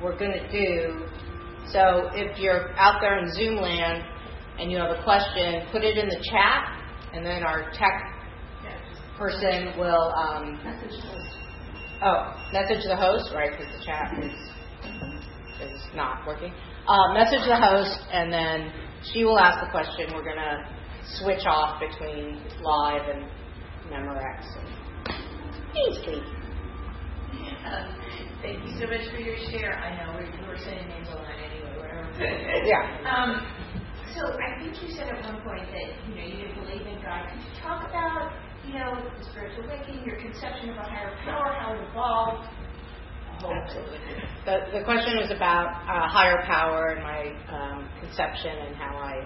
we're 0.01 0.17
going 0.17 0.33
to 0.33 0.51
do, 0.51 1.05
so 1.71 2.09
if 2.13 2.39
you're 2.39 2.77
out 2.77 2.99
there 3.01 3.19
in 3.19 3.31
Zoom 3.33 3.55
land 3.55 4.03
and 4.59 4.71
you 4.71 4.77
have 4.77 4.91
a 4.91 5.03
question, 5.03 5.67
put 5.71 5.83
it 5.83 5.97
in 5.97 6.09
the 6.09 6.23
chat, 6.29 6.77
and 7.13 7.25
then 7.25 7.43
our 7.43 7.71
tech 7.71 8.11
person 9.21 9.77
will. 9.77 10.11
Um, 10.17 10.57
message 10.63 10.97
the 10.97 11.07
host. 11.07 11.35
Oh, 12.01 12.49
message 12.51 12.83
the 12.87 12.95
host, 12.95 13.29
right? 13.35 13.51
Because 13.51 13.71
the 13.77 13.85
chat 13.85 14.17
is, 14.17 14.33
is 15.61 15.81
not 15.95 16.25
working. 16.25 16.51
Uh, 16.87 17.13
message 17.13 17.45
the 17.47 17.55
host, 17.55 17.99
and 18.11 18.33
then 18.33 18.73
she 19.13 19.23
will 19.23 19.37
ask 19.37 19.63
the 19.63 19.69
question. 19.69 20.09
We're 20.15 20.23
going 20.23 20.37
to 20.37 20.67
switch 21.21 21.45
off 21.45 21.79
between 21.79 22.41
live 22.63 23.07
and 23.13 23.25
Memorex. 23.91 24.41
Thanks, 24.41 24.80
Kate. 25.73 26.23
Um, 27.65 27.95
thank 28.41 28.59
you 28.65 28.71
so 28.79 28.87
much 28.87 29.07
for 29.09 29.17
your 29.17 29.37
share. 29.51 29.77
I 29.79 29.95
know 29.97 30.19
we 30.19 30.47
were 30.47 30.57
saying 30.57 30.87
names 30.87 31.07
a 31.09 31.15
lot 31.15 31.27
anyway. 31.39 31.73
Whatever. 31.79 32.07
yeah. 32.65 33.07
Um, 33.07 33.47
so 34.13 34.21
I 34.39 34.59
think 34.59 34.75
you 34.81 34.95
said 34.95 35.07
at 35.07 35.23
one 35.23 35.41
point 35.41 35.63
that 35.71 35.87
you 36.09 36.15
know 36.15 36.25
you 36.27 36.47
didn't 36.47 36.65
believe 36.65 36.87
in 36.87 37.01
God. 37.01 37.29
Could 37.31 37.39
you 37.39 37.61
talk 37.63 37.87
about 37.87 38.33
you 38.67 38.73
know 38.79 38.99
the 39.17 39.25
spiritual 39.31 39.65
awakening, 39.65 40.03
your 40.05 40.19
conception 40.19 40.69
of 40.69 40.77
a 40.77 40.83
higher 40.83 41.15
power, 41.23 41.53
how 41.57 41.73
it 41.73 41.81
evolved? 41.89 42.47
Absolutely. 43.41 43.97
The, 44.45 44.77
the 44.77 44.83
question 44.83 45.17
was 45.17 45.31
about 45.31 45.73
uh, 45.89 46.07
higher 46.07 46.43
power 46.45 46.89
and 46.93 47.01
my 47.01 47.33
um, 47.49 47.89
conception 47.99 48.51
and 48.67 48.75
how 48.75 48.97
I 48.97 49.25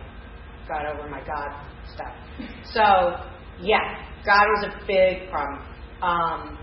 got 0.70 0.86
over 0.86 1.10
my 1.10 1.20
God 1.26 1.52
stuff. 1.94 2.14
So, 2.74 3.16
yeah, 3.62 4.04
God 4.26 4.46
was 4.56 4.66
a 4.66 4.86
big 4.86 5.30
problem. 5.30 5.66
Um, 6.02 6.58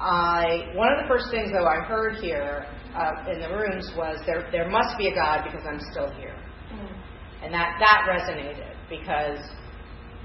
I 0.00 0.72
one 0.74 0.92
of 0.92 1.02
the 1.02 1.08
first 1.08 1.30
things 1.30 1.52
though 1.52 1.66
I 1.66 1.84
heard 1.84 2.16
here 2.16 2.66
uh, 2.96 3.30
in 3.30 3.40
the 3.40 3.48
rooms 3.48 3.92
was 3.96 4.18
there 4.26 4.48
there 4.50 4.68
must 4.68 4.96
be 4.96 5.08
a 5.08 5.14
God 5.14 5.44
because 5.44 5.66
I'm 5.68 5.80
still 5.92 6.10
here, 6.16 6.34
mm. 6.72 6.88
and 7.42 7.52
that 7.52 7.76
that 7.78 8.08
resonated 8.08 8.74
because 8.88 9.38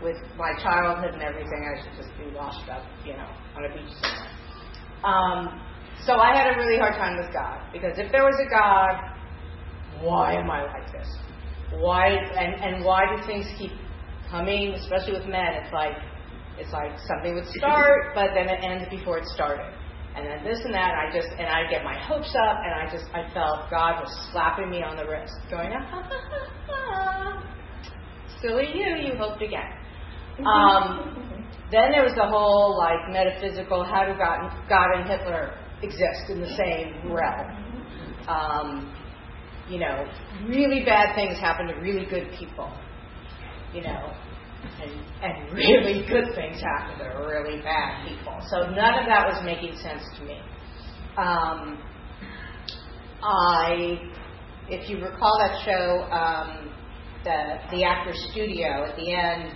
with 0.02 0.18
my 0.38 0.52
childhood 0.62 1.14
and 1.14 1.22
everything 1.22 1.64
I 1.64 1.82
should 1.84 1.96
just 1.96 2.18
be 2.18 2.36
washed 2.36 2.70
up, 2.70 2.84
you 3.06 3.14
know, 3.14 3.30
on 3.56 3.66
a 3.66 3.70
beach 3.70 3.94
somewhere. 4.02 4.32
Um, 5.04 5.62
so 6.06 6.14
I 6.14 6.36
had 6.36 6.54
a 6.54 6.58
really 6.58 6.78
hard 6.78 6.94
time 6.96 7.18
with 7.18 7.34
God 7.34 7.62
because 7.72 7.98
if 7.98 8.12
there 8.12 8.24
was 8.24 8.36
a 8.46 8.50
God, 8.50 9.00
why 10.02 10.34
am 10.36 10.50
I 10.50 10.64
like 10.64 10.92
this? 10.92 11.08
Why 11.80 12.08
and 12.10 12.62
and 12.62 12.86
why 12.86 13.04
do 13.16 13.22
things 13.26 13.46
keep 13.58 13.72
coming, 14.30 14.74
especially 14.74 15.14
with 15.14 15.28
men? 15.28 15.54
It's 15.64 15.74
like 15.74 15.98
it's 16.58 16.72
like 16.72 16.92
something 17.08 17.36
would 17.36 17.48
start, 17.48 18.16
but 18.16 18.32
then 18.34 18.48
it 18.48 18.64
ends 18.64 18.86
before 18.90 19.18
it 19.18 19.26
started. 19.28 19.72
And 20.16 20.26
then 20.26 20.44
this 20.46 20.64
and 20.64 20.74
that, 20.74 20.96
and 20.96 21.00
I 21.10 21.14
just, 21.14 21.28
and 21.38 21.48
I 21.48 21.70
get 21.70 21.84
my 21.84 21.98
hopes 22.00 22.34
up, 22.36 22.58
and 22.64 22.74
I 22.74 22.90
just, 22.90 23.06
I 23.14 23.28
felt 23.34 23.70
God 23.70 24.02
was 24.02 24.30
slapping 24.32 24.70
me 24.70 24.82
on 24.82 24.96
the 24.96 25.06
wrist, 25.06 25.34
going, 25.52 25.74
ah, 25.74 25.86
ha, 25.92 26.02
ha, 26.02 26.20
ha, 26.30 26.96
silly 28.42 28.72
you, 28.74 28.96
you 28.96 29.18
hoped 29.18 29.42
again. 29.42 29.72
Um, 30.40 31.44
then 31.72 31.92
there 31.92 32.04
was 32.04 32.14
the 32.16 32.28
whole 32.28 32.78
like 32.78 33.12
metaphysical, 33.12 33.84
how 33.84 34.06
do 34.06 34.18
God, 34.18 34.52
God 34.70 34.88
and 34.96 35.10
Hitler 35.10 35.58
exist 35.82 36.30
in 36.30 36.40
the 36.40 36.56
same 36.56 37.12
realm? 37.12 37.52
Um, 38.28 38.96
you 39.68 39.80
know, 39.80 40.08
really 40.48 40.86
bad 40.86 41.16
things 41.16 41.40
happen 41.40 41.68
to 41.68 41.74
really 41.76 42.06
good 42.06 42.32
people. 42.40 42.72
You 43.74 43.82
know, 43.82 44.14
and, 44.82 44.92
and 45.24 45.54
really 45.54 46.06
good 46.08 46.34
things 46.36 46.62
happen 46.62 47.00
to 47.00 47.26
really 47.26 47.62
bad 47.62 48.08
people. 48.08 48.38
So 48.50 48.70
none 48.70 49.00
of 49.00 49.06
that 49.06 49.28
was 49.28 49.44
making 49.44 49.78
sense 49.78 50.04
to 50.18 50.26
me. 50.26 50.40
Um, 51.18 51.82
I, 53.24 54.00
if 54.70 54.90
you 54.90 55.04
recall 55.04 55.40
that 55.40 55.64
show, 55.66 56.04
um, 56.12 56.72
the 57.24 57.58
the 57.72 57.84
actor 57.84 58.14
studio 58.32 58.86
at 58.86 58.96
the 58.96 59.12
end, 59.12 59.54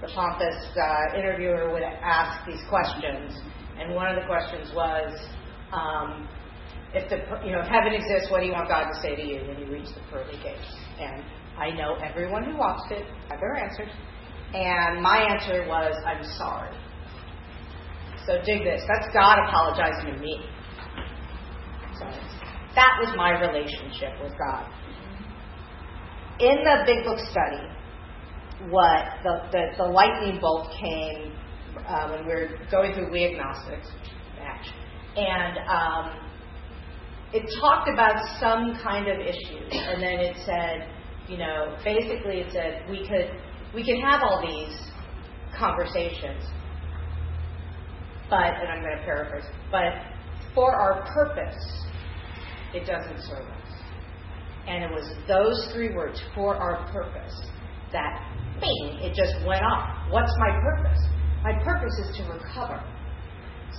the 0.00 0.08
pompous 0.14 0.56
uh, 0.76 1.18
interviewer 1.18 1.70
would 1.72 1.82
ask 1.82 2.46
these 2.46 2.60
questions, 2.68 3.38
and 3.78 3.94
one 3.94 4.08
of 4.08 4.16
the 4.16 4.26
questions 4.26 4.72
was, 4.74 5.12
um, 5.72 6.28
if 6.94 7.08
the 7.10 7.16
you 7.44 7.52
know 7.52 7.60
if 7.60 7.68
heaven 7.68 7.92
exists, 7.92 8.30
what 8.30 8.40
do 8.40 8.46
you 8.46 8.52
want 8.52 8.68
God 8.68 8.88
to 8.88 9.00
say 9.02 9.14
to 9.14 9.22
you 9.22 9.44
when 9.46 9.58
you 9.58 9.70
reach 9.70 9.88
the 9.94 10.00
pearly 10.10 10.38
gates? 10.42 10.66
And 10.98 11.22
I 11.58 11.70
know 11.70 11.96
everyone 11.96 12.44
who 12.44 12.56
watched 12.56 12.90
it 12.90 13.06
had 13.28 13.40
their 13.40 13.56
answers. 13.56 13.90
And 14.54 15.02
my 15.02 15.18
answer 15.30 15.66
was, 15.66 15.94
I'm 16.06 16.24
sorry. 16.36 16.76
So 18.26 18.38
dig 18.44 18.64
this. 18.64 18.82
That's 18.86 19.12
God 19.12 19.38
apologizing 19.48 20.14
to 20.14 20.20
me. 20.20 20.44
So 21.98 22.04
that 22.74 22.98
was 23.00 23.14
my 23.16 23.40
relationship 23.40 24.12
with 24.22 24.32
God. 24.38 24.70
In 26.38 26.56
the 26.64 26.82
Big 26.86 27.04
Book 27.04 27.18
study, 27.30 27.66
what 28.70 29.04
the, 29.22 29.48
the, 29.52 29.62
the 29.76 29.84
lightning 29.84 30.38
bolt 30.40 30.68
came 30.78 31.32
uh, 31.86 32.08
when 32.10 32.26
we 32.26 32.32
were 32.32 32.48
going 32.70 32.94
through 32.94 33.10
We 33.10 33.26
Agnostics, 33.26 33.88
and 35.16 35.58
um, 35.68 36.30
it 37.32 37.42
talked 37.60 37.88
about 37.88 38.16
some 38.40 38.78
kind 38.82 39.08
of 39.08 39.18
issues, 39.18 39.68
and 39.72 40.02
then 40.02 40.20
it 40.20 40.36
said, 40.44 40.88
you 41.28 41.38
know, 41.38 41.76
basically 41.84 42.40
it 42.40 42.52
said 42.52 42.88
we 42.88 43.06
could 43.06 43.30
we 43.74 43.84
can 43.84 44.00
have 44.00 44.22
all 44.22 44.40
these 44.40 44.78
conversations, 45.58 46.44
but, 48.28 48.54
and 48.54 48.68
I'm 48.68 48.82
going 48.82 48.96
to 48.98 49.04
paraphrase, 49.04 49.44
but 49.70 49.92
for 50.54 50.74
our 50.74 51.06
purpose, 51.14 51.86
it 52.74 52.86
doesn't 52.86 53.20
serve 53.22 53.46
us. 53.46 53.72
And 54.66 54.84
it 54.84 54.90
was 54.90 55.10
those 55.26 55.72
three 55.72 55.94
words, 55.94 56.20
for 56.34 56.54
our 56.54 56.90
purpose, 56.92 57.34
that 57.92 58.32
bing, 58.60 59.00
it 59.02 59.14
just 59.14 59.34
went 59.46 59.62
off. 59.62 60.10
What's 60.10 60.32
my 60.38 60.58
purpose? 60.60 61.00
My 61.42 61.52
purpose 61.64 61.92
is 61.98 62.16
to 62.18 62.22
recover. 62.24 62.82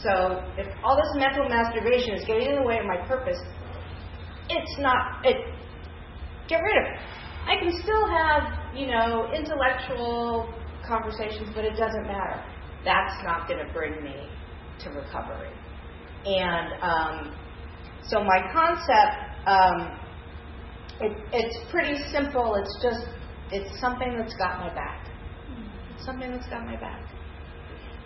So 0.01 0.43
if 0.58 0.67
all 0.84 0.97
this 0.97 1.10
mental 1.15 1.47
masturbation 1.47 2.15
is 2.15 2.25
getting 2.25 2.49
in 2.49 2.56
the 2.56 2.63
way 2.63 2.79
of 2.79 2.86
my 2.86 2.97
purpose, 3.08 3.39
it's 4.49 4.77
not 4.79 5.25
it. 5.25 5.38
Get 6.47 6.60
rid 6.60 6.77
of 6.77 6.93
it. 6.93 6.99
I 7.45 7.60
can 7.60 7.71
still 7.82 8.08
have 8.08 8.75
you 8.75 8.88
know 8.88 9.32
intellectual 9.34 10.53
conversations, 10.88 11.49
but 11.56 11.65
it 11.65 11.75
doesn't 11.77 12.03
matter. 12.03 12.43
That's 12.86 13.23
not 13.23 13.47
going 13.47 13.65
to 13.65 13.71
bring 13.73 14.03
me 14.03 14.27
to 14.84 14.89
recovery. 14.89 15.51
And 16.25 16.82
um, 16.82 17.36
so 18.08 18.23
my 18.23 18.39
concept, 18.51 19.47
um, 19.47 19.99
it, 21.01 21.17
it's 21.32 21.71
pretty 21.71 21.97
simple. 22.12 22.56
It's 22.56 22.77
just 22.82 23.08
it's 23.51 23.79
something 23.79 24.17
that's 24.17 24.36
got 24.36 24.60
my 24.60 24.73
back. 24.73 25.08
It's 25.95 26.06
something 26.06 26.32
that's 26.32 26.47
got 26.47 26.65
my 26.65 26.79
back. 26.79 27.01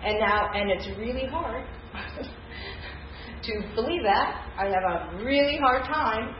And 0.03 0.19
now, 0.19 0.51
and 0.53 0.69
it's 0.69 0.87
really 0.97 1.25
hard 1.25 1.65
to 3.43 3.75
believe 3.75 4.03
that. 4.03 4.45
I 4.57 4.65
have 4.65 4.83
a 4.83 5.23
really 5.23 5.57
hard 5.57 5.83
time 5.83 6.35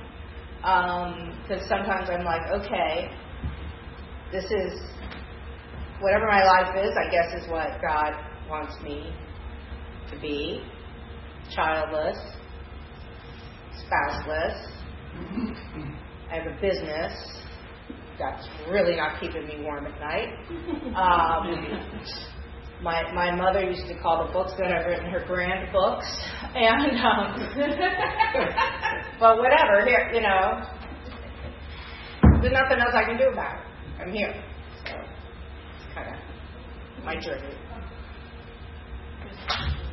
because 0.62 1.62
um, 1.62 1.68
sometimes 1.70 2.10
I'm 2.10 2.26
like, 2.26 2.42
okay, 2.62 3.10
this 4.32 4.44
is 4.44 4.82
whatever 6.00 6.28
my 6.28 6.44
life 6.44 6.76
is. 6.76 6.92
I 6.98 7.10
guess 7.12 7.44
is 7.44 7.50
what 7.50 7.80
God 7.82 8.14
wants 8.50 8.82
me 8.84 9.14
to 10.12 10.20
be: 10.20 10.64
childless, 11.56 12.18
spouseless. 13.86 14.74
I 16.30 16.36
have 16.36 16.48
a 16.48 16.62
business 16.62 17.14
that's 18.20 18.48
really 18.70 18.96
not 18.96 19.20
keeping 19.20 19.46
me 19.46 19.64
warm 19.64 19.88
at 19.88 20.00
night. 20.00 20.30
Um, 20.96 22.34
my 22.82 23.12
my 23.14 23.32
mother 23.32 23.64
used 23.64 23.88
to 23.88 24.00
call 24.02 24.26
the 24.26 24.34
books 24.34 24.54
that 24.58 24.72
I've 24.72 24.86
written 24.86 25.10
her 25.10 25.24
grand 25.26 25.72
books, 25.74 26.06
and 26.56 26.98
um, 27.00 27.34
but 29.20 29.38
whatever. 29.38 29.86
Here, 29.86 30.12
you 30.14 30.22
know, 30.22 30.62
there's 32.42 32.54
nothing 32.54 32.80
else 32.80 32.94
I 32.94 33.04
can 33.06 33.18
do 33.18 33.30
about 33.34 33.56
it. 33.56 33.64
I'm 34.02 34.14
here, 34.14 34.34
so 34.86 34.94
it's 34.96 35.96
kind 35.96 36.16
of 36.16 37.04
my 37.04 37.20
journey. 37.20 37.56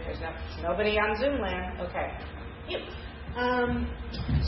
There's 0.04 0.20
no, 0.20 0.68
nobody 0.70 0.98
on 0.98 1.16
Zoom 1.18 1.40
land. 1.40 1.80
Okay. 1.80 2.12
Yep. 2.68 2.80
Um, 3.36 3.90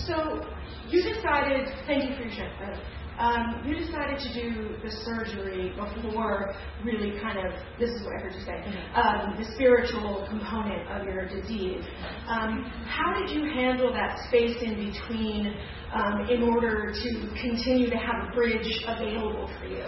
so 0.07 0.44
you 0.88 1.03
decided. 1.03 1.68
Thank 1.87 2.11
you 2.11 2.16
for 2.16 2.22
your 2.22 2.33
share 2.33 2.81
um, 3.19 3.63
you 3.67 3.75
decided 3.75 4.19
to 4.21 4.35
do 4.35 4.77
the 4.83 4.91
surgery 5.05 5.73
before 5.75 6.55
really 6.85 7.19
kind 7.21 7.39
of, 7.39 7.53
this 7.79 7.91
is 7.91 8.03
what 8.05 8.17
I 8.17 8.21
heard 8.21 8.35
you 8.35 8.45
say, 8.45 8.63
um, 8.95 9.37
the 9.39 9.45
spiritual 9.55 10.27
component 10.29 10.87
of 10.91 11.07
your 11.07 11.27
disease. 11.27 11.85
Um, 12.29 12.65
how 12.87 13.19
did 13.19 13.31
you 13.31 13.51
handle 13.53 13.93
that 13.93 14.19
space 14.29 14.57
in 14.61 14.93
between 14.93 15.57
um, 15.95 16.29
in 16.29 16.43
order 16.43 16.93
to 16.93 17.11
continue 17.41 17.89
to 17.91 17.97
have 17.97 18.29
a 18.29 18.35
bridge 18.35 18.85
available 18.87 19.51
for 19.59 19.67
you? 19.67 19.87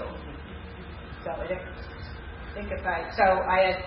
So 1.25 1.31
I 1.33 1.47
think 2.55 2.73
if 2.73 2.87
I, 2.87 3.11
so 3.14 3.43
I 3.47 3.73
had, 3.73 3.85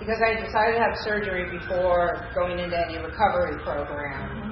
because 0.00 0.18
I 0.24 0.44
decided 0.44 0.74
to 0.74 0.80
have 0.80 0.96
surgery 1.04 1.50
before 1.56 2.26
going 2.34 2.58
into 2.58 2.76
any 2.76 2.98
recovery 2.98 3.62
program. 3.62 4.28
Mm-hmm 4.28 4.47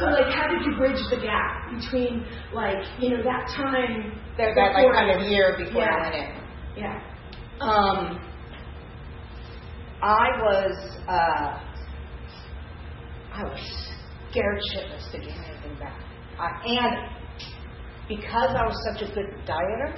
so 0.00 0.06
like, 0.06 0.34
how 0.34 0.48
did 0.48 0.64
you 0.64 0.76
bridge 0.76 1.00
the 1.10 1.16
gap 1.16 1.70
between 1.74 2.24
like 2.52 2.84
you 2.98 3.10
know 3.10 3.22
that 3.22 3.48
time 3.54 4.20
that, 4.38 4.54
that 4.54 4.72
like 4.74 4.92
kind 4.92 5.10
of 5.10 5.26
year 5.28 5.54
before 5.56 5.82
yeah. 5.82 5.96
I 5.96 6.00
went 6.00 6.14
in? 6.14 6.46
Yeah. 6.76 7.00
Um, 7.60 8.20
I 10.02 10.28
was 10.42 11.00
uh, 11.08 11.60
I 13.32 13.42
was 13.44 13.90
scared 14.30 14.60
shitless 14.74 15.10
to 15.12 15.18
give 15.18 15.28
anything 15.28 15.78
back, 15.78 16.00
uh, 16.38 16.48
and 16.64 17.16
because 18.08 18.50
I 18.54 18.66
was 18.66 18.76
such 18.92 19.08
a 19.08 19.14
good 19.14 19.34
dieter, 19.46 19.96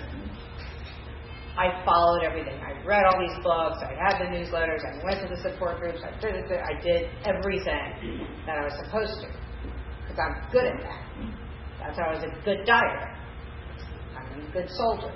I 1.59 1.85
followed 1.85 2.23
everything. 2.23 2.55
I 2.63 2.81
read 2.87 3.05
all 3.05 3.19
these 3.19 3.37
books. 3.43 3.83
I 3.83 3.93
had 3.99 4.23
the 4.23 4.31
newsletters. 4.31 4.81
I 4.87 5.05
went 5.05 5.21
to 5.21 5.35
the 5.35 5.43
support 5.43 5.81
groups. 5.81 5.99
I 6.07 6.19
did, 6.21 6.35
I 6.37 6.81
did 6.81 7.11
everything 7.25 8.29
that 8.47 8.59
I 8.59 8.65
was 8.65 8.75
supposed 8.87 9.21
to 9.23 9.48
because 10.19 10.35
I'm 10.35 10.53
good 10.53 10.67
at 10.67 10.83
that. 10.83 11.03
That's 11.81 11.99
how 11.99 12.05
I 12.05 12.15
was 12.15 12.25
a 12.25 12.45
good 12.45 12.67
dieter. 12.67 13.15
I'm 14.17 14.49
a 14.49 14.53
good 14.53 14.69
soldier. 14.71 15.13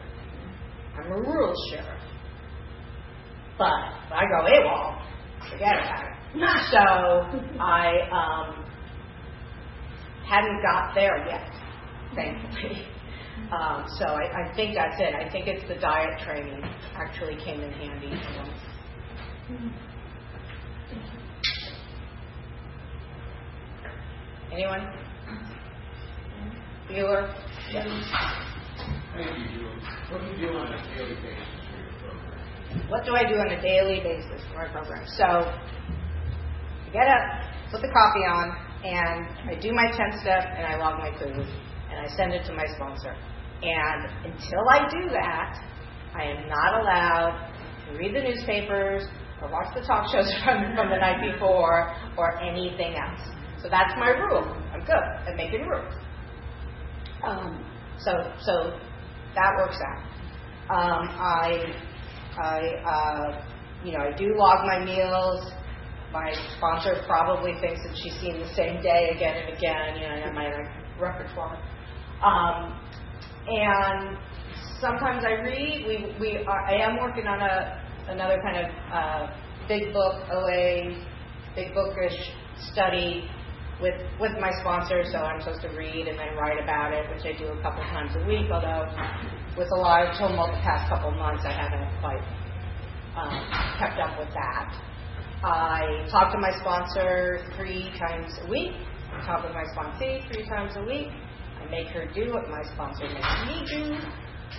I'm 0.97 1.13
a 1.13 1.17
rural 1.17 1.55
sheriff. 1.71 2.01
But 3.59 3.73
if 4.07 4.13
I 4.13 4.25
go 4.25 4.47
AWOL, 4.47 5.51
forget 5.51 5.75
about 5.75 6.05
it. 6.05 6.13
So 6.71 7.61
I 7.61 8.09
um, 8.11 8.65
hadn't 10.27 10.63
got 10.63 10.95
there 10.95 11.27
yet, 11.27 11.51
thankfully. 12.15 12.87
Um, 13.53 13.85
so 13.99 14.07
I, 14.07 14.49
I, 14.49 14.55
think 14.55 14.75
that's 14.75 14.99
it. 14.99 15.15
I 15.15 15.31
think 15.31 15.47
it's 15.47 15.67
the 15.69 15.75
diet 15.75 16.21
training 16.25 16.63
actually 16.97 17.37
came 17.37 17.61
in 17.61 17.73
handy. 17.73 18.13
Anyone? 24.53 24.87
Bueller? 26.91 27.35
Yes. 27.73 27.89
What 30.11 30.21
do 30.21 30.27
you 30.29 30.47
do 30.47 30.59
on 30.59 30.73
a 30.75 30.83
daily 30.95 31.15
basis 31.15 31.49
for 31.71 31.79
your 31.81 31.93
program? 32.05 32.91
What 32.91 33.05
do 33.07 33.15
I 33.17 33.25
do 33.25 33.37
on 33.37 33.49
a 33.49 33.63
daily 33.63 34.01
basis 34.01 34.45
for 34.49 34.59
my 34.59 34.69
program? 34.69 35.07
So, 35.17 35.25
I 35.25 36.91
get 36.93 37.09
up, 37.09 37.71
put 37.71 37.81
the 37.81 37.89
coffee 37.89 38.27
on, 38.29 38.53
and 38.85 39.27
I 39.49 39.59
do 39.59 39.73
my 39.73 39.87
10 39.87 40.21
step, 40.21 40.45
and 40.45 40.67
I 40.67 40.77
log 40.77 40.99
my 40.99 41.19
food, 41.19 41.49
and 41.89 42.07
I 42.07 42.09
send 42.15 42.35
it 42.35 42.45
to 42.45 42.53
my 42.53 42.67
sponsor. 42.77 43.17
And 43.63 44.35
until 44.35 44.69
I 44.69 44.87
do 44.91 45.09
that, 45.13 45.65
I 46.15 46.25
am 46.25 46.47
not 46.47 46.83
allowed 46.83 47.49
to 47.89 47.97
read 47.97 48.15
the 48.15 48.21
newspapers 48.21 49.05
or 49.41 49.51
watch 49.51 49.75
the 49.75 49.81
talk 49.81 50.13
shows 50.13 50.31
from, 50.45 50.77
from 50.77 50.91
the 50.91 50.99
night 50.99 51.33
before 51.33 51.97
or 52.19 52.39
anything 52.43 52.97
else. 52.97 53.33
So 53.63 53.69
that's 53.71 53.93
my 53.97 54.11
rule. 54.11 54.57
I'm 54.75 54.81
good 54.81 55.07
at 55.29 55.37
making 55.37 55.63
rules. 55.67 55.95
Um, 57.23 57.65
so 57.99 58.11
so 58.41 58.79
that 59.35 59.51
works 59.57 59.79
out. 59.87 60.03
Um, 60.75 61.09
I 61.21 61.75
I 62.43 62.61
uh, 62.85 63.45
you 63.85 63.97
know 63.97 64.05
I 64.05 64.17
do 64.17 64.35
log 64.37 64.67
my 64.67 64.85
meals. 64.85 65.53
My 66.13 66.35
sponsor 66.57 67.03
probably 67.07 67.53
thinks 67.61 67.81
that 67.87 67.97
she's 67.97 68.21
seen 68.21 68.39
the 68.41 68.49
same 68.55 68.83
day 68.83 69.13
again 69.15 69.37
and 69.37 69.57
again. 69.57 69.97
You 69.97 70.09
know, 70.09 70.15
I 70.15 70.19
have 70.27 70.35
my 70.35 70.51
repertoire. 71.01 71.57
Um, 72.23 72.79
and 73.47 74.19
sometimes 74.81 75.25
I 75.25 75.41
read. 75.41 75.87
We 75.87 76.17
we 76.21 76.45
are, 76.45 76.67
I 76.67 76.75
am 76.83 76.99
working 76.99 77.29
on 77.29 77.41
a 77.41 77.81
another 78.09 78.39
kind 78.43 78.67
of 78.67 78.73
uh, 78.93 79.27
big 79.69 79.93
book 79.93 80.17
OA, 80.33 80.99
big 81.55 81.73
bookish 81.75 82.19
study 82.73 83.31
with 83.83 83.99
with 84.21 84.33
my 84.41 84.51
sponsor, 84.61 85.03
so 85.11 85.19
I'm 85.19 85.41
supposed 85.41 85.63
to 85.63 85.75
read 85.77 86.07
and 86.07 86.19
then 86.19 86.37
write 86.39 86.63
about 86.63 86.95
it, 86.95 87.11
which 87.11 87.27
I 87.27 87.37
do 87.37 87.49
a 87.51 87.61
couple 87.61 87.83
times 87.91 88.15
a 88.17 88.25
week. 88.25 88.47
Although 88.51 88.87
with 89.59 89.69
a 89.75 89.77
lot 89.77 90.07
of 90.07 90.17
Tomo 90.17 90.47
the 90.47 90.63
past 90.63 90.89
couple 90.89 91.11
months, 91.11 91.43
I 91.45 91.53
haven't 91.53 91.91
quite 92.01 92.23
um, 93.19 93.35
kept 93.79 93.99
up 93.99 94.19
with 94.19 94.33
that. 94.33 94.71
I 95.45 96.07
talk 96.11 96.33
to 96.33 96.39
my 96.39 96.53
sponsor 96.61 97.45
three 97.57 97.91
times 97.99 98.33
a 98.47 98.49
week. 98.49 98.73
I 99.13 99.27
talk 99.27 99.43
with 99.43 99.53
my 99.53 99.65
sponsee 99.75 100.27
three 100.33 100.47
times 100.49 100.73
a 100.77 100.85
week. 100.85 101.09
I 101.61 101.69
make 101.69 101.89
her 101.89 102.07
do 102.15 102.33
what 102.33 102.49
my 102.49 102.63
sponsor 102.73 103.05
makes 103.05 103.37
me 103.47 103.67
do. 103.67 103.95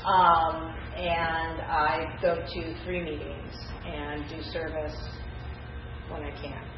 Um, 0.06 0.76
and 0.96 1.62
I 1.62 2.18
go 2.22 2.36
to 2.36 2.84
three 2.84 3.02
meetings 3.02 3.54
and 3.86 4.28
do 4.30 4.42
service 4.52 4.96
when 6.10 6.24
I 6.24 6.32
can. 6.42 6.73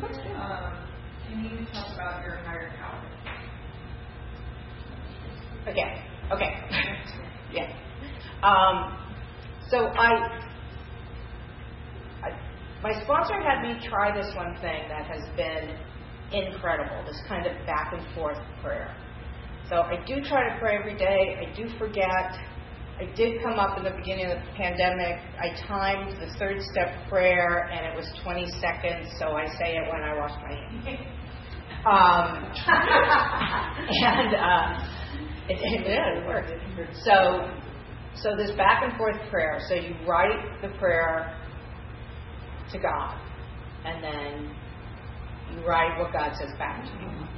Question. 0.00 0.36
Um, 0.36 0.72
can 1.26 1.44
you 1.44 1.66
talk 1.72 1.92
about 1.94 2.22
your 2.24 2.36
higher 2.38 2.72
power? 2.78 3.02
Okay. 5.68 6.02
Okay. 6.32 6.52
yeah. 7.52 7.72
Um, 8.42 8.96
so 9.70 9.86
I, 9.88 10.40
I, 12.22 12.30
my 12.82 12.92
sponsor 13.02 13.34
had 13.42 13.62
me 13.62 13.78
try 13.88 14.16
this 14.16 14.34
one 14.34 14.54
thing 14.60 14.88
that 14.88 15.06
has 15.06 15.28
been 15.36 15.76
incredible. 16.32 17.04
This 17.06 17.20
kind 17.26 17.46
of 17.46 17.52
back 17.66 17.92
and 17.92 18.14
forth 18.14 18.38
prayer. 18.62 18.94
So 19.68 19.82
I 19.82 20.02
do 20.06 20.22
try 20.22 20.48
to 20.48 20.58
pray 20.58 20.76
every 20.76 20.96
day. 20.96 21.46
I 21.46 21.54
do 21.54 21.68
forget. 21.78 22.38
I 23.00 23.04
did 23.14 23.40
come 23.44 23.60
up 23.60 23.78
in 23.78 23.84
the 23.84 23.92
beginning 23.92 24.26
of 24.26 24.38
the 24.38 24.52
pandemic. 24.56 25.20
I 25.38 25.54
timed 25.68 26.20
the 26.20 26.36
third 26.36 26.60
step 26.62 27.08
prayer, 27.08 27.70
and 27.70 27.86
it 27.86 27.96
was 27.96 28.10
20 28.24 28.50
seconds, 28.60 29.08
so 29.20 29.36
I 29.36 29.46
say 29.56 29.76
it 29.76 29.86
when 29.92 30.02
I 30.02 30.16
wash 30.16 30.32
my 30.42 30.54
hands. 30.54 31.00
Um, 31.78 32.44
and 32.66 34.34
uh, 34.34 34.82
it, 35.48 35.58
it 35.62 35.86
really 35.86 36.26
worked. 36.26 36.50
So, 37.04 37.48
so 38.16 38.36
this 38.36 38.50
back 38.56 38.82
and 38.82 38.98
forth 38.98 39.16
prayer. 39.30 39.60
So 39.68 39.74
you 39.74 39.94
write 40.04 40.60
the 40.60 40.70
prayer 40.76 41.38
to 42.72 42.78
God, 42.78 43.16
and 43.84 44.02
then 44.02 44.56
you 45.52 45.64
write 45.64 45.98
what 46.00 46.12
God 46.12 46.32
says 46.36 46.50
back 46.58 46.84
to 46.84 46.90
you. 46.90 47.28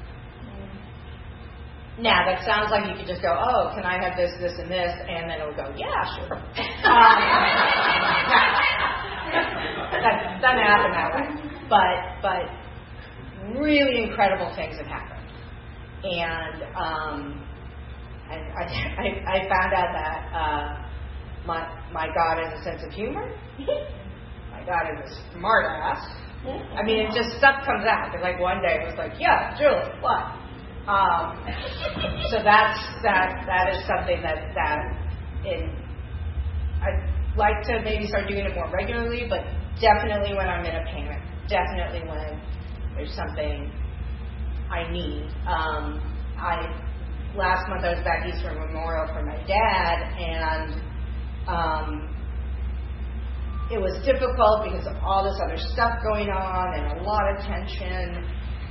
Now 2.01 2.25
that 2.25 2.45
sounds 2.49 2.71
like 2.71 2.89
you 2.89 2.97
could 2.97 3.07
just 3.07 3.21
go, 3.21 3.37
oh, 3.37 3.73
can 3.75 3.85
I 3.85 4.01
have 4.03 4.17
this, 4.17 4.33
this, 4.41 4.57
and 4.59 4.71
this, 4.71 4.93
and 5.07 5.29
then 5.29 5.41
it'll 5.41 5.55
go, 5.55 5.69
yeah, 5.77 6.05
sure. 6.17 6.41
Um, 6.81 7.21
that 10.01 10.41
doesn't 10.41 10.65
happen 10.65 10.91
that 10.93 11.11
way, 11.15 11.27
but 11.69 12.19
but 12.23 12.43
really 13.61 14.03
incredible 14.05 14.53
things 14.57 14.77
have 14.79 14.87
happened, 14.87 15.29
and 16.03 16.63
um, 16.75 17.47
I, 18.29 18.35
I, 18.99 19.07
I 19.27 19.49
found 19.49 19.73
out 19.75 19.91
that 19.93 20.19
uh, 20.35 20.67
my 21.47 21.69
my 21.93 22.07
God 22.09 22.43
has 22.43 22.61
a 22.61 22.63
sense 22.65 22.83
of 22.85 22.93
humor. 22.93 23.31
my 24.51 24.65
God 24.65 25.05
is 25.05 25.13
a 25.13 25.39
smart 25.39 25.67
ass. 25.67 26.03
I 26.75 26.83
mean, 26.83 27.01
it 27.01 27.13
just 27.15 27.37
stuff 27.37 27.67
comes 27.67 27.85
out. 27.85 28.17
Like 28.23 28.41
one 28.41 28.63
day 28.63 28.81
it 28.81 28.87
was 28.87 28.97
like, 28.97 29.13
yeah, 29.21 29.55
Julie, 29.59 30.01
what? 30.01 30.40
Um, 30.87 31.37
so 32.31 32.43
that's 32.43 32.81
that. 33.03 33.45
That 33.47 33.75
is 33.75 33.85
something 33.87 34.23
that 34.23 34.55
that 34.55 34.79
in 35.45 35.71
I'd 36.83 37.37
like 37.37 37.63
to 37.67 37.81
maybe 37.85 38.07
start 38.07 38.29
doing 38.29 38.47
it 38.47 38.55
more 38.55 38.71
regularly, 38.73 39.27
but 39.29 39.41
definitely 39.81 40.35
when 40.35 40.49
I'm 40.49 40.65
in 40.65 40.75
a 40.75 40.85
panic. 40.85 41.21
Definitely 41.49 42.09
when 42.09 42.41
there's 42.97 43.15
something 43.15 43.71
I 44.71 44.91
need. 44.91 45.29
Um, 45.47 46.01
I 46.39 46.65
last 47.37 47.69
month 47.69 47.85
I 47.85 47.95
was 47.95 48.05
back 48.05 48.27
east 48.27 48.43
for 48.43 48.55
memorial 48.55 49.07
for 49.13 49.23
my 49.25 49.37
dad, 49.47 49.97
and 50.19 50.83
um, 51.47 52.17
it 53.71 53.79
was 53.79 53.95
difficult 54.05 54.65
because 54.67 54.87
of 54.87 54.97
all 55.05 55.23
this 55.23 55.39
other 55.47 55.59
stuff 55.73 55.93
going 56.03 56.31
on 56.31 56.75
and 56.75 56.99
a 56.99 57.03
lot 57.03 57.31
of 57.31 57.39
tension. 57.47 58.27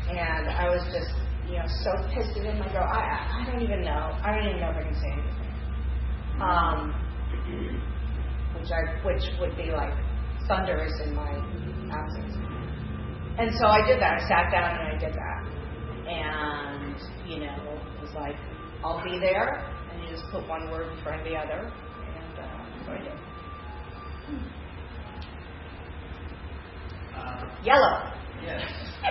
And 0.09 0.49
I 0.49 0.67
was 0.69 0.83
just, 0.91 1.13
you 1.49 1.57
know, 1.57 1.65
so 1.83 1.91
pissed 2.13 2.37
at 2.37 2.45
him. 2.45 2.61
I 2.61 2.71
go, 2.71 2.79
I, 2.79 3.41
I 3.41 3.51
don't 3.51 3.61
even 3.61 3.81
know. 3.81 4.13
I 4.21 4.35
don't 4.35 4.47
even 4.47 4.61
know 4.61 4.69
if 4.69 4.77
I 4.77 4.83
can 4.83 4.93
say 4.93 5.11
anything. 5.11 5.49
Um, 6.39 6.93
which 8.55 8.71
I, 8.71 8.81
which 9.03 9.23
would 9.39 9.57
be 9.57 9.71
like 9.71 9.93
thunderous 10.47 10.93
in 11.03 11.15
my 11.15 11.31
absence. 11.91 12.35
And 13.39 13.51
so 13.57 13.67
I 13.67 13.85
did 13.87 13.99
that. 13.99 14.21
I 14.21 14.27
sat 14.27 14.51
down 14.51 14.77
and 14.77 14.95
I 14.95 14.99
did 14.99 15.13
that. 15.13 15.43
And, 16.09 16.95
you 17.25 17.39
know, 17.39 17.55
it 17.95 18.01
was 18.01 18.13
like, 18.15 18.35
I'll 18.83 19.03
be 19.03 19.17
there. 19.19 19.63
And 19.91 20.03
you 20.03 20.09
just 20.09 20.29
put 20.31 20.47
one 20.47 20.69
word 20.71 20.91
in 20.91 21.03
front 21.03 21.21
of 21.21 21.27
the 21.27 21.35
other. 21.35 21.59
And 21.59 22.39
uh, 22.39 22.41
that's 22.41 22.87
what 22.87 22.97
I 22.97 23.03
did. 23.03 23.17
Uh, 27.15 27.63
Yellow. 27.63 28.19
Yes. 28.43 28.61
Do 28.99 29.05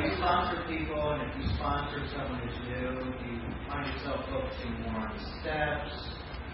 you 0.00 0.10
sponsor 0.16 0.62
people, 0.68 1.10
and 1.12 1.22
if 1.22 1.36
you 1.38 1.46
sponsor 1.56 2.00
someone 2.14 2.40
who's 2.40 2.58
new, 2.66 2.90
do 3.18 3.26
you 3.26 3.40
find 3.68 3.86
yourself 3.92 4.17
focusing 4.30 4.72
more 4.82 5.00
on 5.00 5.18
steps, 5.40 5.92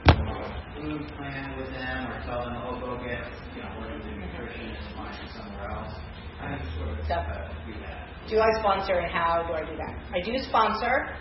or 0.09 0.43
food 0.77 1.07
plan 1.17 1.59
with 1.59 1.71
them, 1.71 2.07
or 2.11 2.23
tell 2.27 2.41
them, 2.45 2.57
oh, 2.65 2.79
go 2.81 2.97
get, 3.03 3.25
you 3.55 3.63
know, 3.63 3.71
whatever 3.81 3.99
the 4.03 4.15
nutritionist 4.15 4.95
finds 4.97 5.19
you 5.23 5.29
somewhere 5.35 5.71
else? 5.71 5.95
How 6.39 6.57
do 6.57 6.65
you 6.65 6.71
sort 6.77 6.99
of 6.99 7.05
Step. 7.05 7.27
uh, 7.29 7.49
do 7.67 7.73
that? 7.81 8.09
Do 8.29 8.41
I 8.41 8.51
sponsor 8.61 8.95
and 8.95 9.11
how 9.13 9.45
do 9.47 9.55
I 9.55 9.61
do 9.65 9.77
that? 9.77 9.95
I 10.13 10.21
do 10.21 10.39
sponsor. 10.49 11.17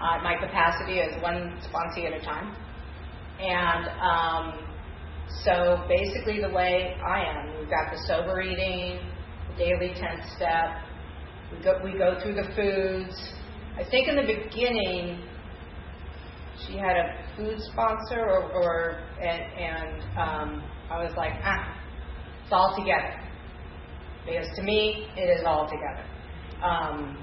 Uh, 0.00 0.18
my 0.22 0.34
capacity 0.40 0.98
is 0.98 1.20
one 1.22 1.58
sponsee 1.62 2.06
at 2.06 2.12
a 2.20 2.24
time. 2.24 2.56
And 3.38 3.88
um, 4.00 4.68
so 5.44 5.84
basically, 5.88 6.40
the 6.40 6.50
way 6.50 6.96
I 7.06 7.24
am, 7.24 7.58
we've 7.58 7.70
got 7.70 7.90
the 7.92 7.98
sober 8.06 8.40
eating, 8.40 9.00
the 9.50 9.64
daily 9.64 9.94
10 9.94 10.02
step. 10.36 10.70
We 11.52 11.62
go, 11.62 11.80
we 11.84 11.98
go 11.98 12.18
through 12.22 12.34
the 12.34 12.48
foods. 12.56 13.14
I 13.78 13.84
think 13.90 14.08
in 14.08 14.16
the 14.16 14.22
beginning, 14.22 15.24
she 16.66 16.76
had 16.76 16.96
a 16.96 17.36
food 17.36 17.60
sponsor, 17.60 18.20
or, 18.20 18.52
or 18.52 18.98
and, 19.20 19.42
and 19.54 20.02
um, 20.18 20.64
I 20.90 21.02
was 21.02 21.12
like, 21.16 21.32
ah, 21.42 21.80
it's 22.42 22.52
all 22.52 22.76
together. 22.78 23.18
Because 24.26 24.48
to 24.56 24.62
me, 24.62 25.08
it 25.16 25.38
is 25.38 25.44
all 25.44 25.68
together. 25.68 26.06
Um, 26.62 27.18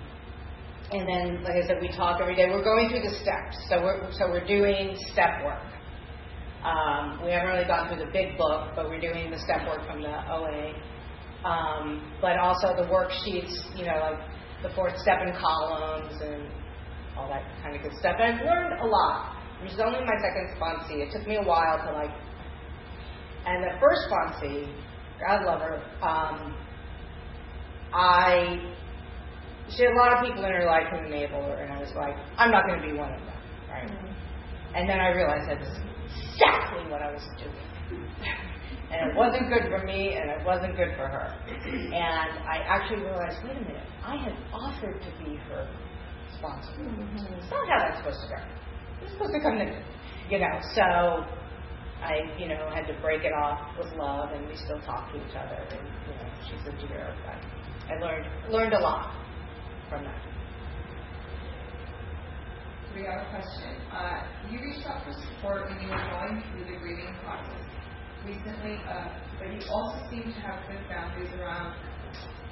and 0.91 1.07
then, 1.07 1.43
like 1.43 1.63
I 1.63 1.67
said, 1.67 1.77
we 1.81 1.89
talk 1.95 2.19
every 2.19 2.35
day. 2.35 2.49
We're 2.49 2.63
going 2.63 2.89
through 2.89 3.07
the 3.07 3.15
steps, 3.21 3.57
so 3.69 3.81
we're 3.81 4.11
so 4.11 4.27
we're 4.27 4.45
doing 4.45 4.97
step 5.11 5.45
work. 5.45 5.61
Um, 6.63 7.21
we 7.23 7.31
haven't 7.31 7.47
really 7.47 7.67
gone 7.67 7.87
through 7.87 8.03
the 8.03 8.11
big 8.11 8.37
book, 8.37 8.73
but 8.75 8.89
we're 8.89 8.99
doing 8.99 9.31
the 9.31 9.39
step 9.39 9.65
work 9.67 9.85
from 9.85 10.01
the 10.01 10.11
OA. 10.33 10.73
Um, 11.45 12.11
but 12.19 12.37
also 12.37 12.75
the 12.75 12.83
worksheets, 12.83 13.53
you 13.77 13.85
know, 13.85 13.95
like 14.01 14.19
the 14.61 14.69
fourth 14.75 14.97
step 14.97 15.19
in 15.25 15.33
columns 15.39 16.19
and 16.21 16.43
that 17.29 17.43
kind 17.63 17.75
of 17.75 17.81
good 17.81 17.93
stuff. 17.99 18.15
And 18.19 18.35
I've 18.35 18.45
learned 18.45 18.81
a 18.81 18.85
lot. 18.85 19.35
This 19.63 19.73
is 19.73 19.79
only 19.79 19.99
my 19.99 20.17
second 20.19 20.55
sponsee. 20.57 21.05
It 21.05 21.11
took 21.11 21.27
me 21.27 21.35
a 21.37 21.43
while 21.43 21.77
to 21.77 21.91
like. 21.93 22.11
And 23.45 23.63
the 23.63 23.79
first 23.79 24.01
sponsee, 24.09 24.67
God 25.19 25.45
love 25.45 25.61
her, 25.61 25.81
um, 26.01 26.55
I 27.93 28.75
she 29.69 29.83
had 29.83 29.93
a 29.93 29.97
lot 29.97 30.13
of 30.13 30.25
people 30.25 30.43
in 30.45 30.51
her 30.51 30.65
life 30.65 30.87
who 30.89 30.97
enabled 30.97 31.45
her, 31.45 31.61
and 31.61 31.73
I 31.73 31.79
was 31.79 31.93
like, 31.95 32.15
I'm 32.37 32.51
not 32.51 32.65
going 32.65 32.81
to 32.81 32.87
be 32.87 32.93
one 32.97 33.13
of 33.13 33.21
them, 33.21 33.37
right? 33.69 33.89
And 34.75 34.89
then 34.89 34.99
I 34.99 35.09
realized 35.09 35.49
that 35.49 35.59
was 35.59 35.77
exactly 36.33 36.89
what 36.89 37.01
I 37.01 37.11
was 37.13 37.23
doing. 37.37 38.05
And 38.89 39.11
it 39.11 39.15
wasn't 39.15 39.49
good 39.49 39.69
for 39.69 39.85
me, 39.85 40.17
and 40.17 40.31
it 40.31 40.43
wasn't 40.43 40.75
good 40.75 40.97
for 40.97 41.05
her. 41.05 41.29
And 41.45 41.93
I 42.49 42.57
actually 42.65 43.03
realized, 43.03 43.37
wait 43.43 43.55
a 43.55 43.61
minute, 43.61 43.85
I 44.03 44.17
had 44.17 44.33
offered 44.51 44.99
to 44.99 45.23
be 45.23 45.35
her 45.35 45.69
sponsor. 46.39 46.71
It's 46.71 47.51
not 47.51 47.67
how 47.67 47.79
that's 47.83 47.99
supposed 47.99 48.23
to 48.23 48.27
go. 48.31 48.39
You're 49.01 49.11
supposed 49.11 49.33
to 49.35 49.41
come 49.43 49.59
to 49.59 49.65
me, 49.65 49.77
you 50.31 50.39
know. 50.39 50.55
So 50.73 50.83
I, 52.01 52.23
you 52.39 52.47
know, 52.47 52.71
had 52.71 52.87
to 52.87 52.95
break 53.01 53.23
it 53.23 53.33
off 53.33 53.59
with 53.77 53.91
love, 53.99 54.31
and 54.31 54.47
we 54.47 54.55
still 54.55 54.79
talk 54.81 55.11
to 55.11 55.19
each 55.19 55.35
other. 55.35 55.59
And 55.59 55.83
you 56.07 56.15
know, 56.15 56.29
she's 56.47 56.63
a 56.67 56.73
dear. 56.87 57.13
But 57.27 57.39
I 57.91 57.99
learned 57.99 58.27
learned 58.49 58.73
a 58.73 58.79
lot 58.79 59.13
from 59.89 60.03
that. 60.03 60.23
We 62.95 63.05
have 63.05 63.21
a 63.21 63.29
question. 63.29 63.75
Uh, 63.93 64.23
you 64.49 64.59
reached 64.59 64.87
out 64.87 65.05
for 65.05 65.13
support 65.13 65.69
when 65.69 65.79
you 65.79 65.87
were 65.87 66.03
going 66.09 66.41
through 66.51 66.65
the 66.65 66.79
grieving 66.79 67.13
process 67.23 67.63
recently, 68.25 68.75
uh, 68.89 69.07
but 69.37 69.47
you 69.53 69.61
also 69.69 70.09
seem 70.09 70.23
to 70.23 70.39
have 70.41 70.67
good 70.67 70.81
boundaries 70.89 71.29
around 71.39 71.75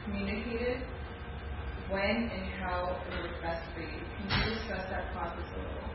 communicated 0.05 0.87
when 1.89 2.29
and 2.33 2.45
how 2.59 2.95
it 3.07 3.23
worked 3.23 3.41
best 3.41 3.63
for 3.73 3.81
you. 3.81 3.99
Can 4.29 4.49
you 4.49 4.55
discuss 4.55 4.83
that 4.89 5.13
process 5.13 5.45
a 5.53 5.57
little? 5.57 5.87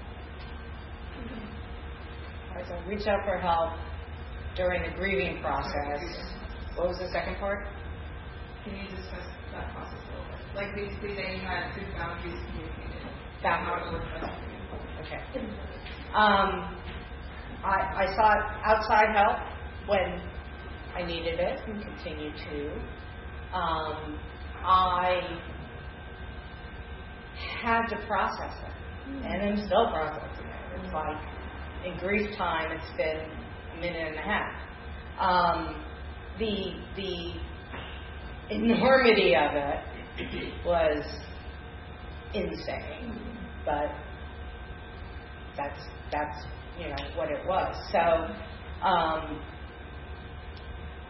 All 2.51 2.57
right, 2.57 2.67
so 2.69 2.75
reach 2.89 3.07
out 3.07 3.25
for 3.25 3.39
help 3.39 3.73
during 4.57 4.83
the 4.83 4.97
grieving 4.97 5.41
process. 5.43 6.01
What 6.77 6.89
was 6.89 6.99
the 6.99 7.09
second 7.13 7.37
part? 7.37 7.67
Can 8.65 8.77
you 8.77 8.89
discuss 8.97 9.27
that 9.53 9.73
process 9.75 9.99
a 9.99 10.11
little 10.13 10.27
bit? 10.33 10.57
Like 10.57 10.75
basically 10.75 11.15
that 11.17 11.31
you 11.33 11.41
had 11.41 11.75
good 11.75 11.93
boundaries 11.97 12.41
communicated. 12.49 13.13
That 13.43 13.61
how 13.61 13.75
it 13.77 13.93
worked 13.93 14.07
best 14.15 14.33
for 14.33 14.49
you. 14.49 14.61
Okay. 15.05 15.21
Um, 16.15 16.79
I, 17.65 18.05
I 18.05 18.07
sought 18.17 18.43
outside 18.65 19.15
help 19.15 19.39
when 19.89 20.21
I 20.95 21.05
needed 21.05 21.39
it 21.41 21.61
and 21.67 21.83
continue 21.83 22.31
to. 22.33 22.73
Um, 23.57 24.19
I 24.65 25.21
had 27.63 27.87
to 27.89 27.97
process 28.07 28.55
it, 28.65 29.25
and 29.25 29.43
I'm 29.43 29.67
still 29.67 29.91
processing 29.91 30.47
it. 30.47 30.81
It's 30.85 30.93
like 30.93 31.23
in 31.85 31.99
grief 31.99 32.37
time, 32.37 32.73
it's 32.73 32.97
been 32.97 33.31
a 33.77 33.81
minute 33.81 34.09
and 34.09 34.17
a 34.17 34.23
half. 34.23 34.55
Um, 35.19 35.85
the 36.39 36.75
the 36.97 37.35
enormity 38.51 39.35
of 39.37 39.53
it 39.55 40.65
was 40.65 41.05
insane, 42.35 43.19
but 43.65 43.91
that's 45.57 45.81
that's 46.11 46.45
you 46.79 46.89
know 46.89 47.17
what 47.17 47.31
it 47.31 47.47
was. 47.47 47.77
So, 47.91 48.87
um, 48.87 49.43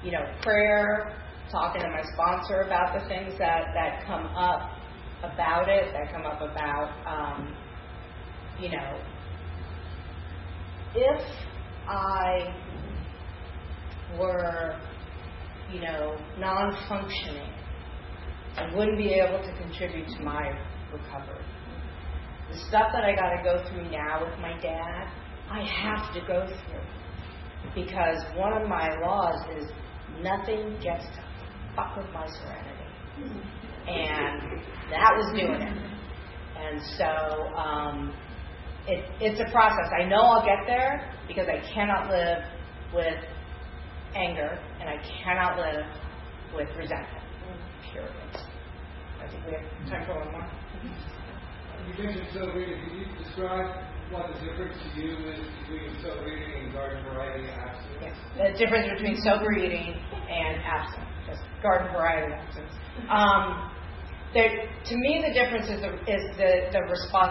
you 0.03 0.13
know, 0.13 0.25
prayer, 0.43 1.17
talking 1.51 1.83
to 1.83 1.89
my 1.89 2.03
sponsor 2.15 2.63
about 2.63 3.01
the 3.01 3.09
things 3.09 3.35
that 3.39 3.67
that 3.75 4.05
come 4.07 4.27
up 4.27 4.71
about 5.23 5.69
it, 5.69 5.93
that 5.93 6.13
come 6.13 6.27
up 6.27 6.41
about, 6.41 6.91
um, 7.07 7.57
you 8.61 8.71
know, 8.71 9.01
if 10.95 11.23
I 11.89 12.55
were, 14.19 14.79
you 15.73 15.81
know, 15.81 16.17
non-functioning, 16.39 17.53
I 18.57 18.75
wouldn't 18.75 18.99
be 18.99 19.15
able 19.15 19.39
to 19.39 19.53
contribute 19.57 20.09
to 20.17 20.23
my 20.23 20.51
recovery. 20.93 21.45
The 22.51 22.59
stuff 22.69 22.89
that 22.93 23.05
I 23.05 23.15
got 23.15 23.31
to 23.31 23.43
go 23.43 23.65
through 23.71 23.91
now 23.91 24.25
with 24.25 24.39
my 24.39 24.59
dad, 24.61 25.09
I 25.51 25.63
have 25.65 26.13
to 26.15 26.21
go 26.27 26.47
through. 26.47 26.83
because 27.75 28.23
one 28.37 28.61
of 28.61 28.69
my 28.69 28.89
laws 29.01 29.41
is 29.57 29.65
nothing 30.21 30.79
gets 30.83 31.05
to 31.17 31.23
fuck 31.75 31.97
with 31.97 32.11
my 32.13 32.27
serenity. 32.27 33.49
And 33.89 34.61
that 34.91 35.13
was 35.17 35.39
doing 35.39 35.61
it. 35.61 35.93
And 36.59 36.81
so 36.97 37.57
um, 37.57 38.15
it, 38.87 39.05
it's 39.21 39.41
a 39.41 39.51
process. 39.51 39.91
I 39.99 40.05
know 40.05 40.21
I'll 40.21 40.45
get 40.45 40.67
there 40.67 41.13
because 41.29 41.47
I 41.49 41.61
cannot 41.73 42.09
live 42.11 42.45
with 42.95 43.19
anger 44.15 44.59
and 44.81 44.89
I 44.89 44.97
cannot 45.25 45.59
live 45.59 45.87
with 46.55 46.69
resentment. 46.77 47.25
Period. 47.93 48.13
I 49.21 49.29
think 49.31 49.47
we 49.47 49.53
have 49.53 49.89
time 49.89 50.07
for 50.07 50.19
one 50.19 50.33
more. 50.33 50.51
You 51.87 52.05
mentioned 52.05 52.29
sober 52.33 52.61
eating. 52.61 52.79
Can 52.87 52.99
you 52.99 53.25
describe 53.25 53.85
what 54.11 54.29
the 54.29 54.47
difference 54.47 54.77
to 54.79 55.01
you 55.01 55.17
is 55.31 55.41
between 55.63 56.03
sober 56.03 56.29
eating 56.29 56.65
and 56.65 56.73
garden 56.73 57.03
variety 57.05 57.49
abstinence? 57.49 58.17
Yes. 58.37 58.55
The 58.55 58.59
difference 58.59 58.89
between 58.93 59.17
sober 59.23 59.53
eating 59.53 59.95
and 60.31 60.63
abstinence, 60.63 61.11
just 61.27 61.41
garden 61.63 61.93
variety 61.93 62.35
abstinence. 62.35 62.73
Um, 63.09 63.72
there, 63.72 63.72
to 64.33 64.97
me, 64.97 65.23
the 65.27 65.33
difference 65.35 65.69
is 65.69 65.81
the, 65.81 66.73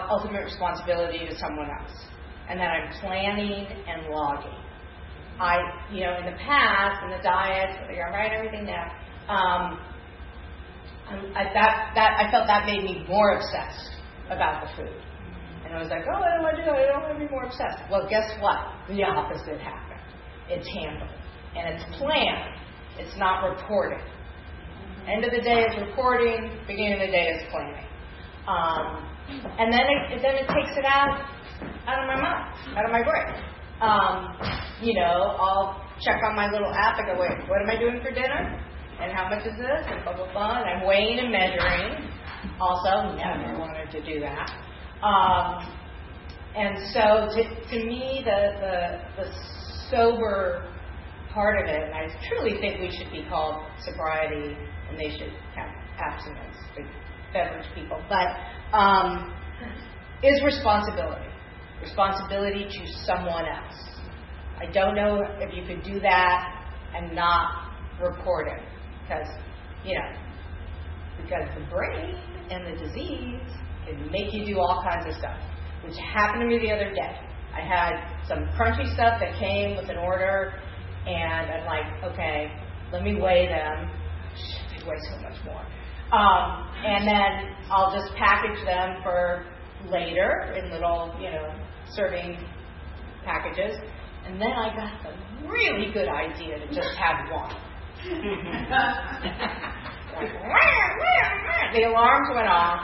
ultimate 0.08 0.44
responsibility 0.44 1.26
to 1.26 1.36
someone 1.38 1.68
else, 1.70 1.96
and 2.48 2.60
that 2.60 2.70
I'm 2.70 2.92
planning 3.00 3.66
and 3.66 4.06
logging. 4.08 4.58
I, 5.40 5.58
you 5.90 6.04
know, 6.04 6.16
in 6.18 6.26
the 6.26 6.38
past, 6.38 7.02
in 7.04 7.10
the 7.10 7.22
diets, 7.22 7.78
I 7.82 8.10
write 8.10 8.32
everything 8.32 8.66
down. 8.66 8.90
Um, 9.28 9.80
I, 11.34 11.44
that 11.52 11.92
that 11.94 12.10
I 12.20 12.30
felt 12.30 12.46
that 12.46 12.66
made 12.66 12.84
me 12.84 13.04
more 13.08 13.36
obsessed 13.36 13.96
about 14.30 14.64
the 14.64 14.76
food. 14.76 15.02
And 15.64 15.74
I 15.74 15.82
was 15.82 15.90
like, 15.90 16.04
oh, 16.06 16.20
what 16.42 16.56
do 16.56 16.62
I 16.62 16.64
do? 16.64 16.70
I 16.70 16.86
don't 16.92 17.02
want 17.02 17.18
to 17.18 17.24
be 17.24 17.30
more 17.30 17.44
obsessed. 17.44 17.82
Well, 17.90 18.06
guess 18.08 18.28
what? 18.40 18.58
The 18.88 19.04
opposite 19.04 19.60
happened. 19.60 20.00
It's 20.48 20.68
handled. 20.68 21.10
And 21.56 21.74
it's 21.74 21.84
planned. 21.98 22.54
It's 22.98 23.16
not 23.16 23.48
reported. 23.48 24.04
End 25.08 25.24
of 25.24 25.32
the 25.32 25.40
day 25.40 25.64
is 25.66 25.74
reporting, 25.80 26.50
beginning 26.66 26.94
of 26.94 27.00
the 27.00 27.12
day 27.12 27.26
is 27.34 27.42
planning. 27.50 27.86
Um, 28.46 29.08
and 29.58 29.72
then 29.72 29.82
it, 29.82 30.22
then 30.22 30.34
it 30.36 30.46
takes 30.46 30.76
it 30.76 30.84
out, 30.84 31.26
out 31.86 31.98
of 31.98 32.06
my 32.06 32.20
mind, 32.20 32.78
out 32.78 32.84
of 32.84 32.92
my 32.92 33.02
brain. 33.02 33.34
Um, 33.80 34.38
you 34.80 34.94
know, 34.94 35.34
I'll 35.38 35.82
check 36.00 36.20
on 36.28 36.36
my 36.36 36.50
little 36.50 36.72
app 36.72 36.98
and 36.98 37.06
go, 37.06 37.20
wait, 37.20 37.48
what 37.48 37.62
am 37.62 37.70
I 37.70 37.78
doing 37.78 38.00
for 38.02 38.10
dinner? 38.12 38.60
And 39.00 39.10
how 39.12 39.28
much 39.28 39.46
is 39.46 39.56
this? 39.58 39.82
And 39.86 40.04
blah, 40.04 40.14
blah, 40.14 40.32
blah. 40.32 40.62
And 40.62 40.70
I'm 40.70 40.86
weighing 40.86 41.18
and 41.18 41.32
measuring. 41.32 42.08
Also, 42.60 43.16
never 43.16 43.58
wanted 43.58 43.90
to 43.90 44.02
do 44.04 44.20
that. 44.20 44.50
Um, 45.02 45.66
and 46.54 46.78
so 46.92 47.26
to, 47.34 47.42
to 47.70 47.86
me, 47.86 48.22
the, 48.24 48.54
the, 48.60 49.22
the 49.22 49.32
sober 49.90 50.68
part 51.32 51.60
of 51.60 51.66
it, 51.68 51.82
and 51.82 51.94
I 51.94 52.06
truly 52.28 52.60
think 52.60 52.80
we 52.80 52.96
should 52.96 53.10
be 53.10 53.26
called 53.28 53.64
sobriety 53.84 54.56
and 54.88 54.98
they 54.98 55.10
should 55.16 55.32
have 55.54 55.68
abstinence, 55.98 56.56
the 56.76 56.82
beverage 57.32 57.66
people, 57.74 58.02
but 58.08 58.76
um, 58.76 59.32
is 60.22 60.42
responsibility. 60.44 61.26
Responsibility 61.82 62.64
to 62.64 62.92
someone 63.04 63.44
else. 63.46 63.74
I 64.60 64.70
don't 64.70 64.94
know 64.94 65.20
if 65.40 65.54
you 65.54 65.64
could 65.66 65.82
do 65.84 65.98
that 66.00 66.64
and 66.94 67.14
not 67.14 67.72
report 68.00 68.48
it 68.48 68.62
because, 69.02 69.26
you 69.84 69.98
know, 69.98 70.18
because 71.22 71.48
the 71.58 71.64
brain 71.66 72.16
and 72.50 72.66
the 72.66 72.86
disease 72.86 73.40
can 73.86 74.10
make 74.10 74.32
you 74.32 74.46
do 74.46 74.60
all 74.60 74.82
kinds 74.88 75.06
of 75.08 75.14
stuff, 75.18 75.36
which 75.84 75.96
happened 76.14 76.42
to 76.42 76.46
me 76.46 76.58
the 76.58 76.70
other 76.72 76.92
day. 76.92 77.18
I 77.54 77.60
had 77.60 78.26
some 78.26 78.44
crunchy 78.56 78.92
stuff 78.94 79.20
that 79.20 79.38
came 79.38 79.76
with 79.76 79.90
an 79.90 79.98
order, 79.98 80.54
and 81.06 81.50
I'm 81.50 81.66
like, 81.66 82.12
okay, 82.12 82.52
let 82.92 83.02
me 83.02 83.20
weigh 83.20 83.48
them. 83.48 83.90
Weigh 84.86 85.00
so 85.10 85.16
much 85.22 85.38
more. 85.44 85.64
Um, 86.12 86.68
and 86.84 87.06
then 87.06 87.54
I'll 87.70 87.92
just 87.92 88.12
package 88.16 88.64
them 88.66 89.00
for 89.02 89.46
later 89.90 90.52
in 90.56 90.70
little, 90.70 91.14
you 91.18 91.30
know, 91.30 91.54
serving 91.94 92.38
packages. 93.24 93.78
And 94.26 94.40
then 94.40 94.52
I 94.52 94.74
got 94.76 95.02
the 95.02 95.12
really 95.48 95.90
good 95.92 96.08
idea 96.08 96.58
to 96.58 96.66
just 96.68 96.94
have 96.96 97.28
one. 97.30 97.54
the 101.72 101.84
alarms 101.84 102.28
went 102.34 102.48
off, 102.48 102.80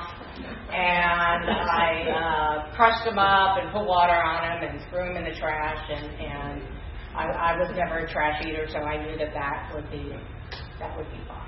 and 0.72 1.50
I 1.50 2.06
uh, 2.08 2.70
crushed 2.74 3.04
them 3.04 3.18
up 3.18 3.58
and 3.58 3.70
put 3.72 3.84
water 3.86 4.14
on 4.14 4.60
them 4.60 4.70
and 4.70 4.80
threw 4.90 5.04
them 5.06 5.16
in 5.16 5.24
the 5.24 5.34
trash. 5.38 5.90
And, 5.90 6.06
and 6.20 6.62
I, 7.14 7.26
I 7.26 7.56
was 7.58 7.70
never 7.76 7.98
a 7.98 8.08
trash 8.10 8.42
eater, 8.46 8.66
so 8.70 8.78
I 8.78 8.96
knew 9.04 9.18
that 9.18 9.34
that 9.34 9.70
would 9.74 9.90
be 9.90 10.14
that 10.78 10.96
would 10.96 11.10
be 11.10 11.18
fine. 11.26 11.47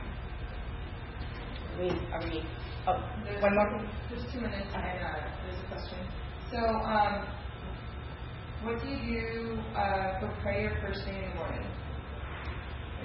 We, 1.81 1.89
are 2.12 2.22
we 2.22 2.45
oh, 2.89 3.01
There's, 3.24 3.41
one 3.41 3.55
more? 3.55 3.89
There's 4.11 4.20
two 4.31 4.41
minutes 4.41 4.68
and 4.74 4.85
uh, 4.85 5.16
there's 5.47 5.57
a 5.57 5.68
question. 5.72 5.97
So, 6.53 6.61
um, 6.61 7.26
what 8.62 8.83
do 8.83 8.89
you 8.89 9.01
do 9.01 9.59
uh, 9.74 10.20
for 10.20 10.28
prayer 10.43 10.76
first 10.85 11.07
thing 11.07 11.16
in 11.16 11.31
the 11.31 11.37
morning? 11.37 11.64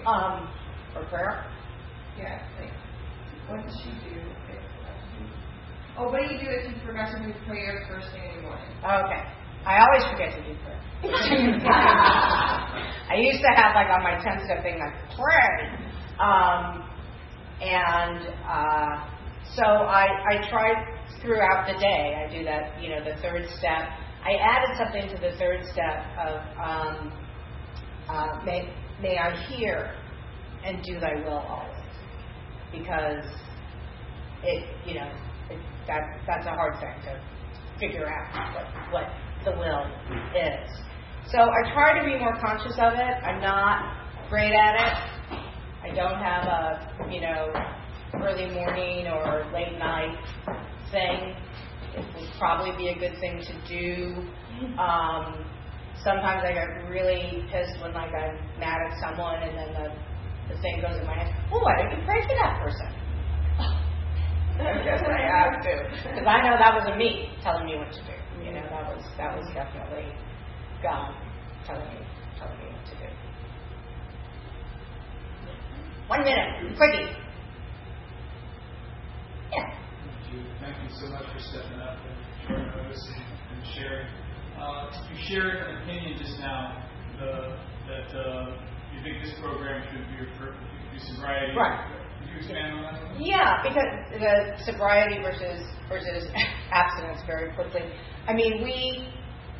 Um, 0.06 0.52
for 0.92 1.06
prayer? 1.06 1.48
Yeah, 2.20 2.44
like, 2.60 2.74
what 3.48 3.64
does 3.64 3.80
she 3.80 3.92
do? 4.10 4.20
If, 4.52 4.60
oh, 5.98 6.12
what 6.12 6.28
do 6.28 6.34
you 6.36 6.42
do 6.42 6.48
if 6.52 6.68
you 6.68 6.76
forgot 6.86 7.16
to 7.16 7.24
do 7.24 7.32
prayer 7.48 7.88
first 7.88 8.12
thing 8.12 8.28
in 8.28 8.36
the 8.36 8.42
morning? 8.42 8.68
Okay. 8.84 9.24
I 9.64 9.80
always 9.88 10.04
forget 10.12 10.36
to 10.36 10.44
do 10.44 10.54
prayer. 10.68 10.82
I 13.08 13.16
used 13.16 13.40
to 13.40 13.52
have 13.56 13.74
like 13.74 13.88
on 13.88 14.04
my 14.04 14.20
10 14.20 14.44
step 14.44 14.64
thing, 14.64 14.80
like 14.84 15.00
pray. 15.16 15.80
Um, 16.20 16.84
and 17.62 18.28
uh, 18.48 19.10
so 19.56 19.64
I, 19.64 20.08
I 20.30 20.50
try 20.50 20.74
throughout 21.22 21.68
the 21.68 21.80
day. 21.80 22.26
I 22.26 22.32
do 22.32 22.44
that, 22.44 22.82
you 22.82 22.90
know, 22.90 23.04
the 23.04 23.20
third 23.22 23.48
step. 23.58 23.88
I 24.24 24.36
added 24.42 24.78
something 24.78 25.08
to 25.16 25.22
the 25.22 25.38
third 25.38 25.66
step 25.72 26.04
of 26.18 26.42
um, 26.58 27.14
uh, 28.10 28.44
may, 28.44 28.74
may 29.02 29.18
I 29.18 29.36
hear 29.48 29.96
and 30.64 30.84
do 30.84 31.00
thy 31.00 31.16
will 31.24 31.40
always. 31.40 31.76
Because 32.72 33.24
it, 34.44 34.66
you 34.86 34.96
know, 34.96 35.12
it, 35.50 35.60
that, 35.88 36.02
that's 36.28 36.46
a 36.48 36.52
hard 36.52 36.80
thing 36.80 36.96
to 37.06 37.22
figure 37.80 38.08
out 38.08 38.92
what, 38.92 38.92
what 38.92 39.10
the 39.46 39.52
will 39.52 39.86
is. 40.36 40.70
So 41.32 41.40
I 41.40 41.74
try 41.74 42.00
to 42.00 42.06
be 42.06 42.18
more 42.20 42.36
conscious 42.42 42.78
of 42.80 42.94
it. 42.94 43.16
I'm 43.24 43.42
not 43.42 44.30
great 44.30 44.54
at 44.54 44.76
it. 44.88 45.15
I 45.86 45.94
don't 45.94 46.18
have 46.18 46.46
a, 46.50 47.14
you 47.14 47.22
know, 47.22 47.54
early 48.26 48.50
morning 48.50 49.06
or 49.06 49.46
late 49.54 49.78
night 49.78 50.18
thing. 50.90 51.38
It 51.94 52.06
would 52.16 52.30
probably 52.40 52.76
be 52.76 52.90
a 52.90 52.98
good 52.98 53.14
thing 53.20 53.38
to 53.46 53.54
do. 53.70 54.26
Um, 54.82 55.46
sometimes 56.04 56.42
I 56.44 56.54
get 56.54 56.90
really 56.90 57.46
pissed 57.54 57.80
when 57.82 57.94
like 57.94 58.10
I'm 58.18 58.34
mad 58.60 58.82
at 58.82 58.98
someone 58.98 59.44
and 59.44 59.54
then 59.54 59.70
the, 59.78 60.56
the 60.56 60.62
thing 60.62 60.82
goes 60.82 60.98
in 60.98 61.06
my 61.06 61.22
head, 61.22 61.30
well, 61.52 61.62
why 61.62 61.78
didn't 61.78 62.00
you 62.00 62.06
pray 62.06 62.22
for 62.26 62.34
that 62.34 62.58
person? 62.66 62.90
I 64.66 64.82
guess 64.82 65.06
I 65.06 65.22
have 65.22 65.62
to. 65.62 65.74
Because 66.02 66.26
I 66.26 66.42
know 66.50 66.58
that 66.58 66.74
wasn't 66.74 66.98
me 66.98 67.30
telling 67.44 67.68
me 67.68 67.78
what 67.78 67.94
to 67.94 68.02
do. 68.02 68.18
You 68.44 68.54
know, 68.58 68.66
that 68.74 68.90
was 68.90 69.06
that 69.18 69.38
was 69.38 69.46
definitely 69.54 70.10
God 70.82 71.14
telling 71.68 71.88
me 71.94 72.02
telling 72.40 72.58
me 72.58 72.74
what 72.74 72.86
to 72.90 72.96
do. 73.06 73.10
One 76.08 76.24
minute, 76.24 76.78
quickie. 76.78 77.10
Yeah. 79.52 79.74
Thank 80.06 80.34
you. 80.34 80.44
Thank 80.62 80.76
you 80.84 80.90
so 81.00 81.08
much 81.10 81.26
for 81.34 81.40
stepping 81.40 81.80
up 81.80 81.98
and 82.48 82.56
and, 82.56 82.68
and 82.68 83.66
sharing. 83.74 84.08
Uh, 84.60 84.92
you 85.12 85.18
shared 85.28 85.68
an 85.68 85.82
opinion 85.82 86.18
just 86.20 86.40
now 86.40 86.88
the, 87.20 87.58
that 87.88 88.18
uh, 88.18 88.58
you 88.94 89.02
think 89.04 89.24
this 89.24 89.34
program 89.42 89.84
should 89.92 90.06
be, 90.08 90.32
for, 90.38 90.56
sobriety. 91.12 91.58
Right. 91.58 91.90
Could 92.20 92.30
you 92.30 92.38
expand 92.38 92.74
on 92.74 92.84
that? 92.84 93.20
Yeah, 93.20 93.64
because 93.64 93.92
the 94.20 94.72
sobriety 94.72 95.22
versus 95.22 95.66
versus 95.90 96.30
abstinence 96.72 97.22
very 97.26 97.54
quickly. 97.56 97.82
I 98.28 98.34
mean, 98.34 98.64
we, 98.64 99.10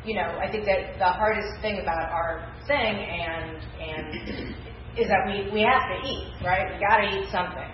you 0.04 0.14
know, 0.14 0.38
I 0.38 0.50
think 0.50 0.64
that 0.66 0.98
the 0.98 1.04
hardest 1.04 1.60
thing 1.60 1.80
about 1.80 2.10
our 2.10 2.54
thing 2.66 2.78
and 2.78 3.62
and 3.80 4.54
is 4.98 5.08
that 5.08 5.26
we 5.26 5.50
we 5.52 5.62
have 5.62 5.84
to 5.92 6.08
eat, 6.08 6.32
right? 6.44 6.72
We 6.72 6.80
got 6.80 6.98
to 6.98 7.08
eat 7.08 7.28
something, 7.30 7.70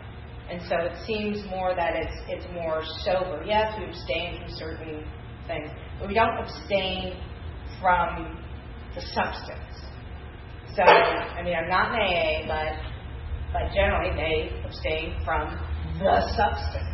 and 0.50 0.60
so 0.68 0.76
it 0.78 0.96
seems 1.06 1.44
more 1.50 1.74
that 1.74 1.94
it's 1.94 2.16
it's 2.28 2.46
more 2.52 2.82
sober. 3.04 3.42
Yes, 3.46 3.74
we 3.78 3.86
abstain 3.86 4.42
from 4.42 4.50
certain 4.56 5.04
things, 5.46 5.70
but 5.98 6.08
we 6.08 6.14
don't 6.14 6.36
abstain 6.38 7.16
from 7.80 8.38
the 8.94 9.02
substance. 9.14 9.86
So, 10.74 10.82
I 10.82 11.42
mean, 11.42 11.54
I'm 11.54 11.68
not 11.68 11.94
in 11.94 12.00
AA, 12.00 12.46
but 12.46 12.80
but 13.52 13.72
generally 13.74 14.16
they 14.16 14.62
abstain 14.64 15.20
from 15.24 15.52
the 15.98 16.20
substance. 16.34 16.88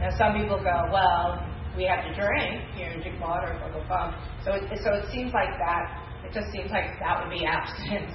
Now, 0.00 0.10
some 0.16 0.34
people 0.34 0.58
go, 0.58 0.88
well, 0.92 1.46
we 1.76 1.84
have 1.84 2.04
to 2.04 2.14
drink, 2.14 2.64
you 2.76 2.86
know, 2.86 3.02
drink 3.02 3.20
water, 3.20 3.56
blah 3.60 3.70
blah 3.70 3.86
blah. 3.86 4.44
So, 4.44 4.52
it, 4.52 4.64
so 4.82 4.94
it 4.94 5.12
seems 5.12 5.32
like 5.32 5.52
that 5.58 6.00
it 6.24 6.32
just 6.32 6.52
seems 6.52 6.70
like 6.70 6.98
that 7.00 7.22
would 7.22 7.32
be 7.32 7.44
absent. 7.44 8.10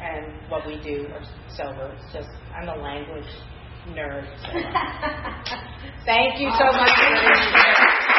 And 0.00 0.50
what 0.50 0.66
we 0.66 0.80
do 0.82 1.08
are 1.12 1.22
sober. 1.56 1.94
It's 1.98 2.12
just 2.12 2.28
I'm 2.54 2.68
a 2.68 2.76
language 2.76 3.26
nerd. 3.88 4.26
So. 4.42 4.52
Thank 6.06 6.40
you 6.40 6.50
so 6.58 6.66
much 6.72 6.90
for 6.94 8.14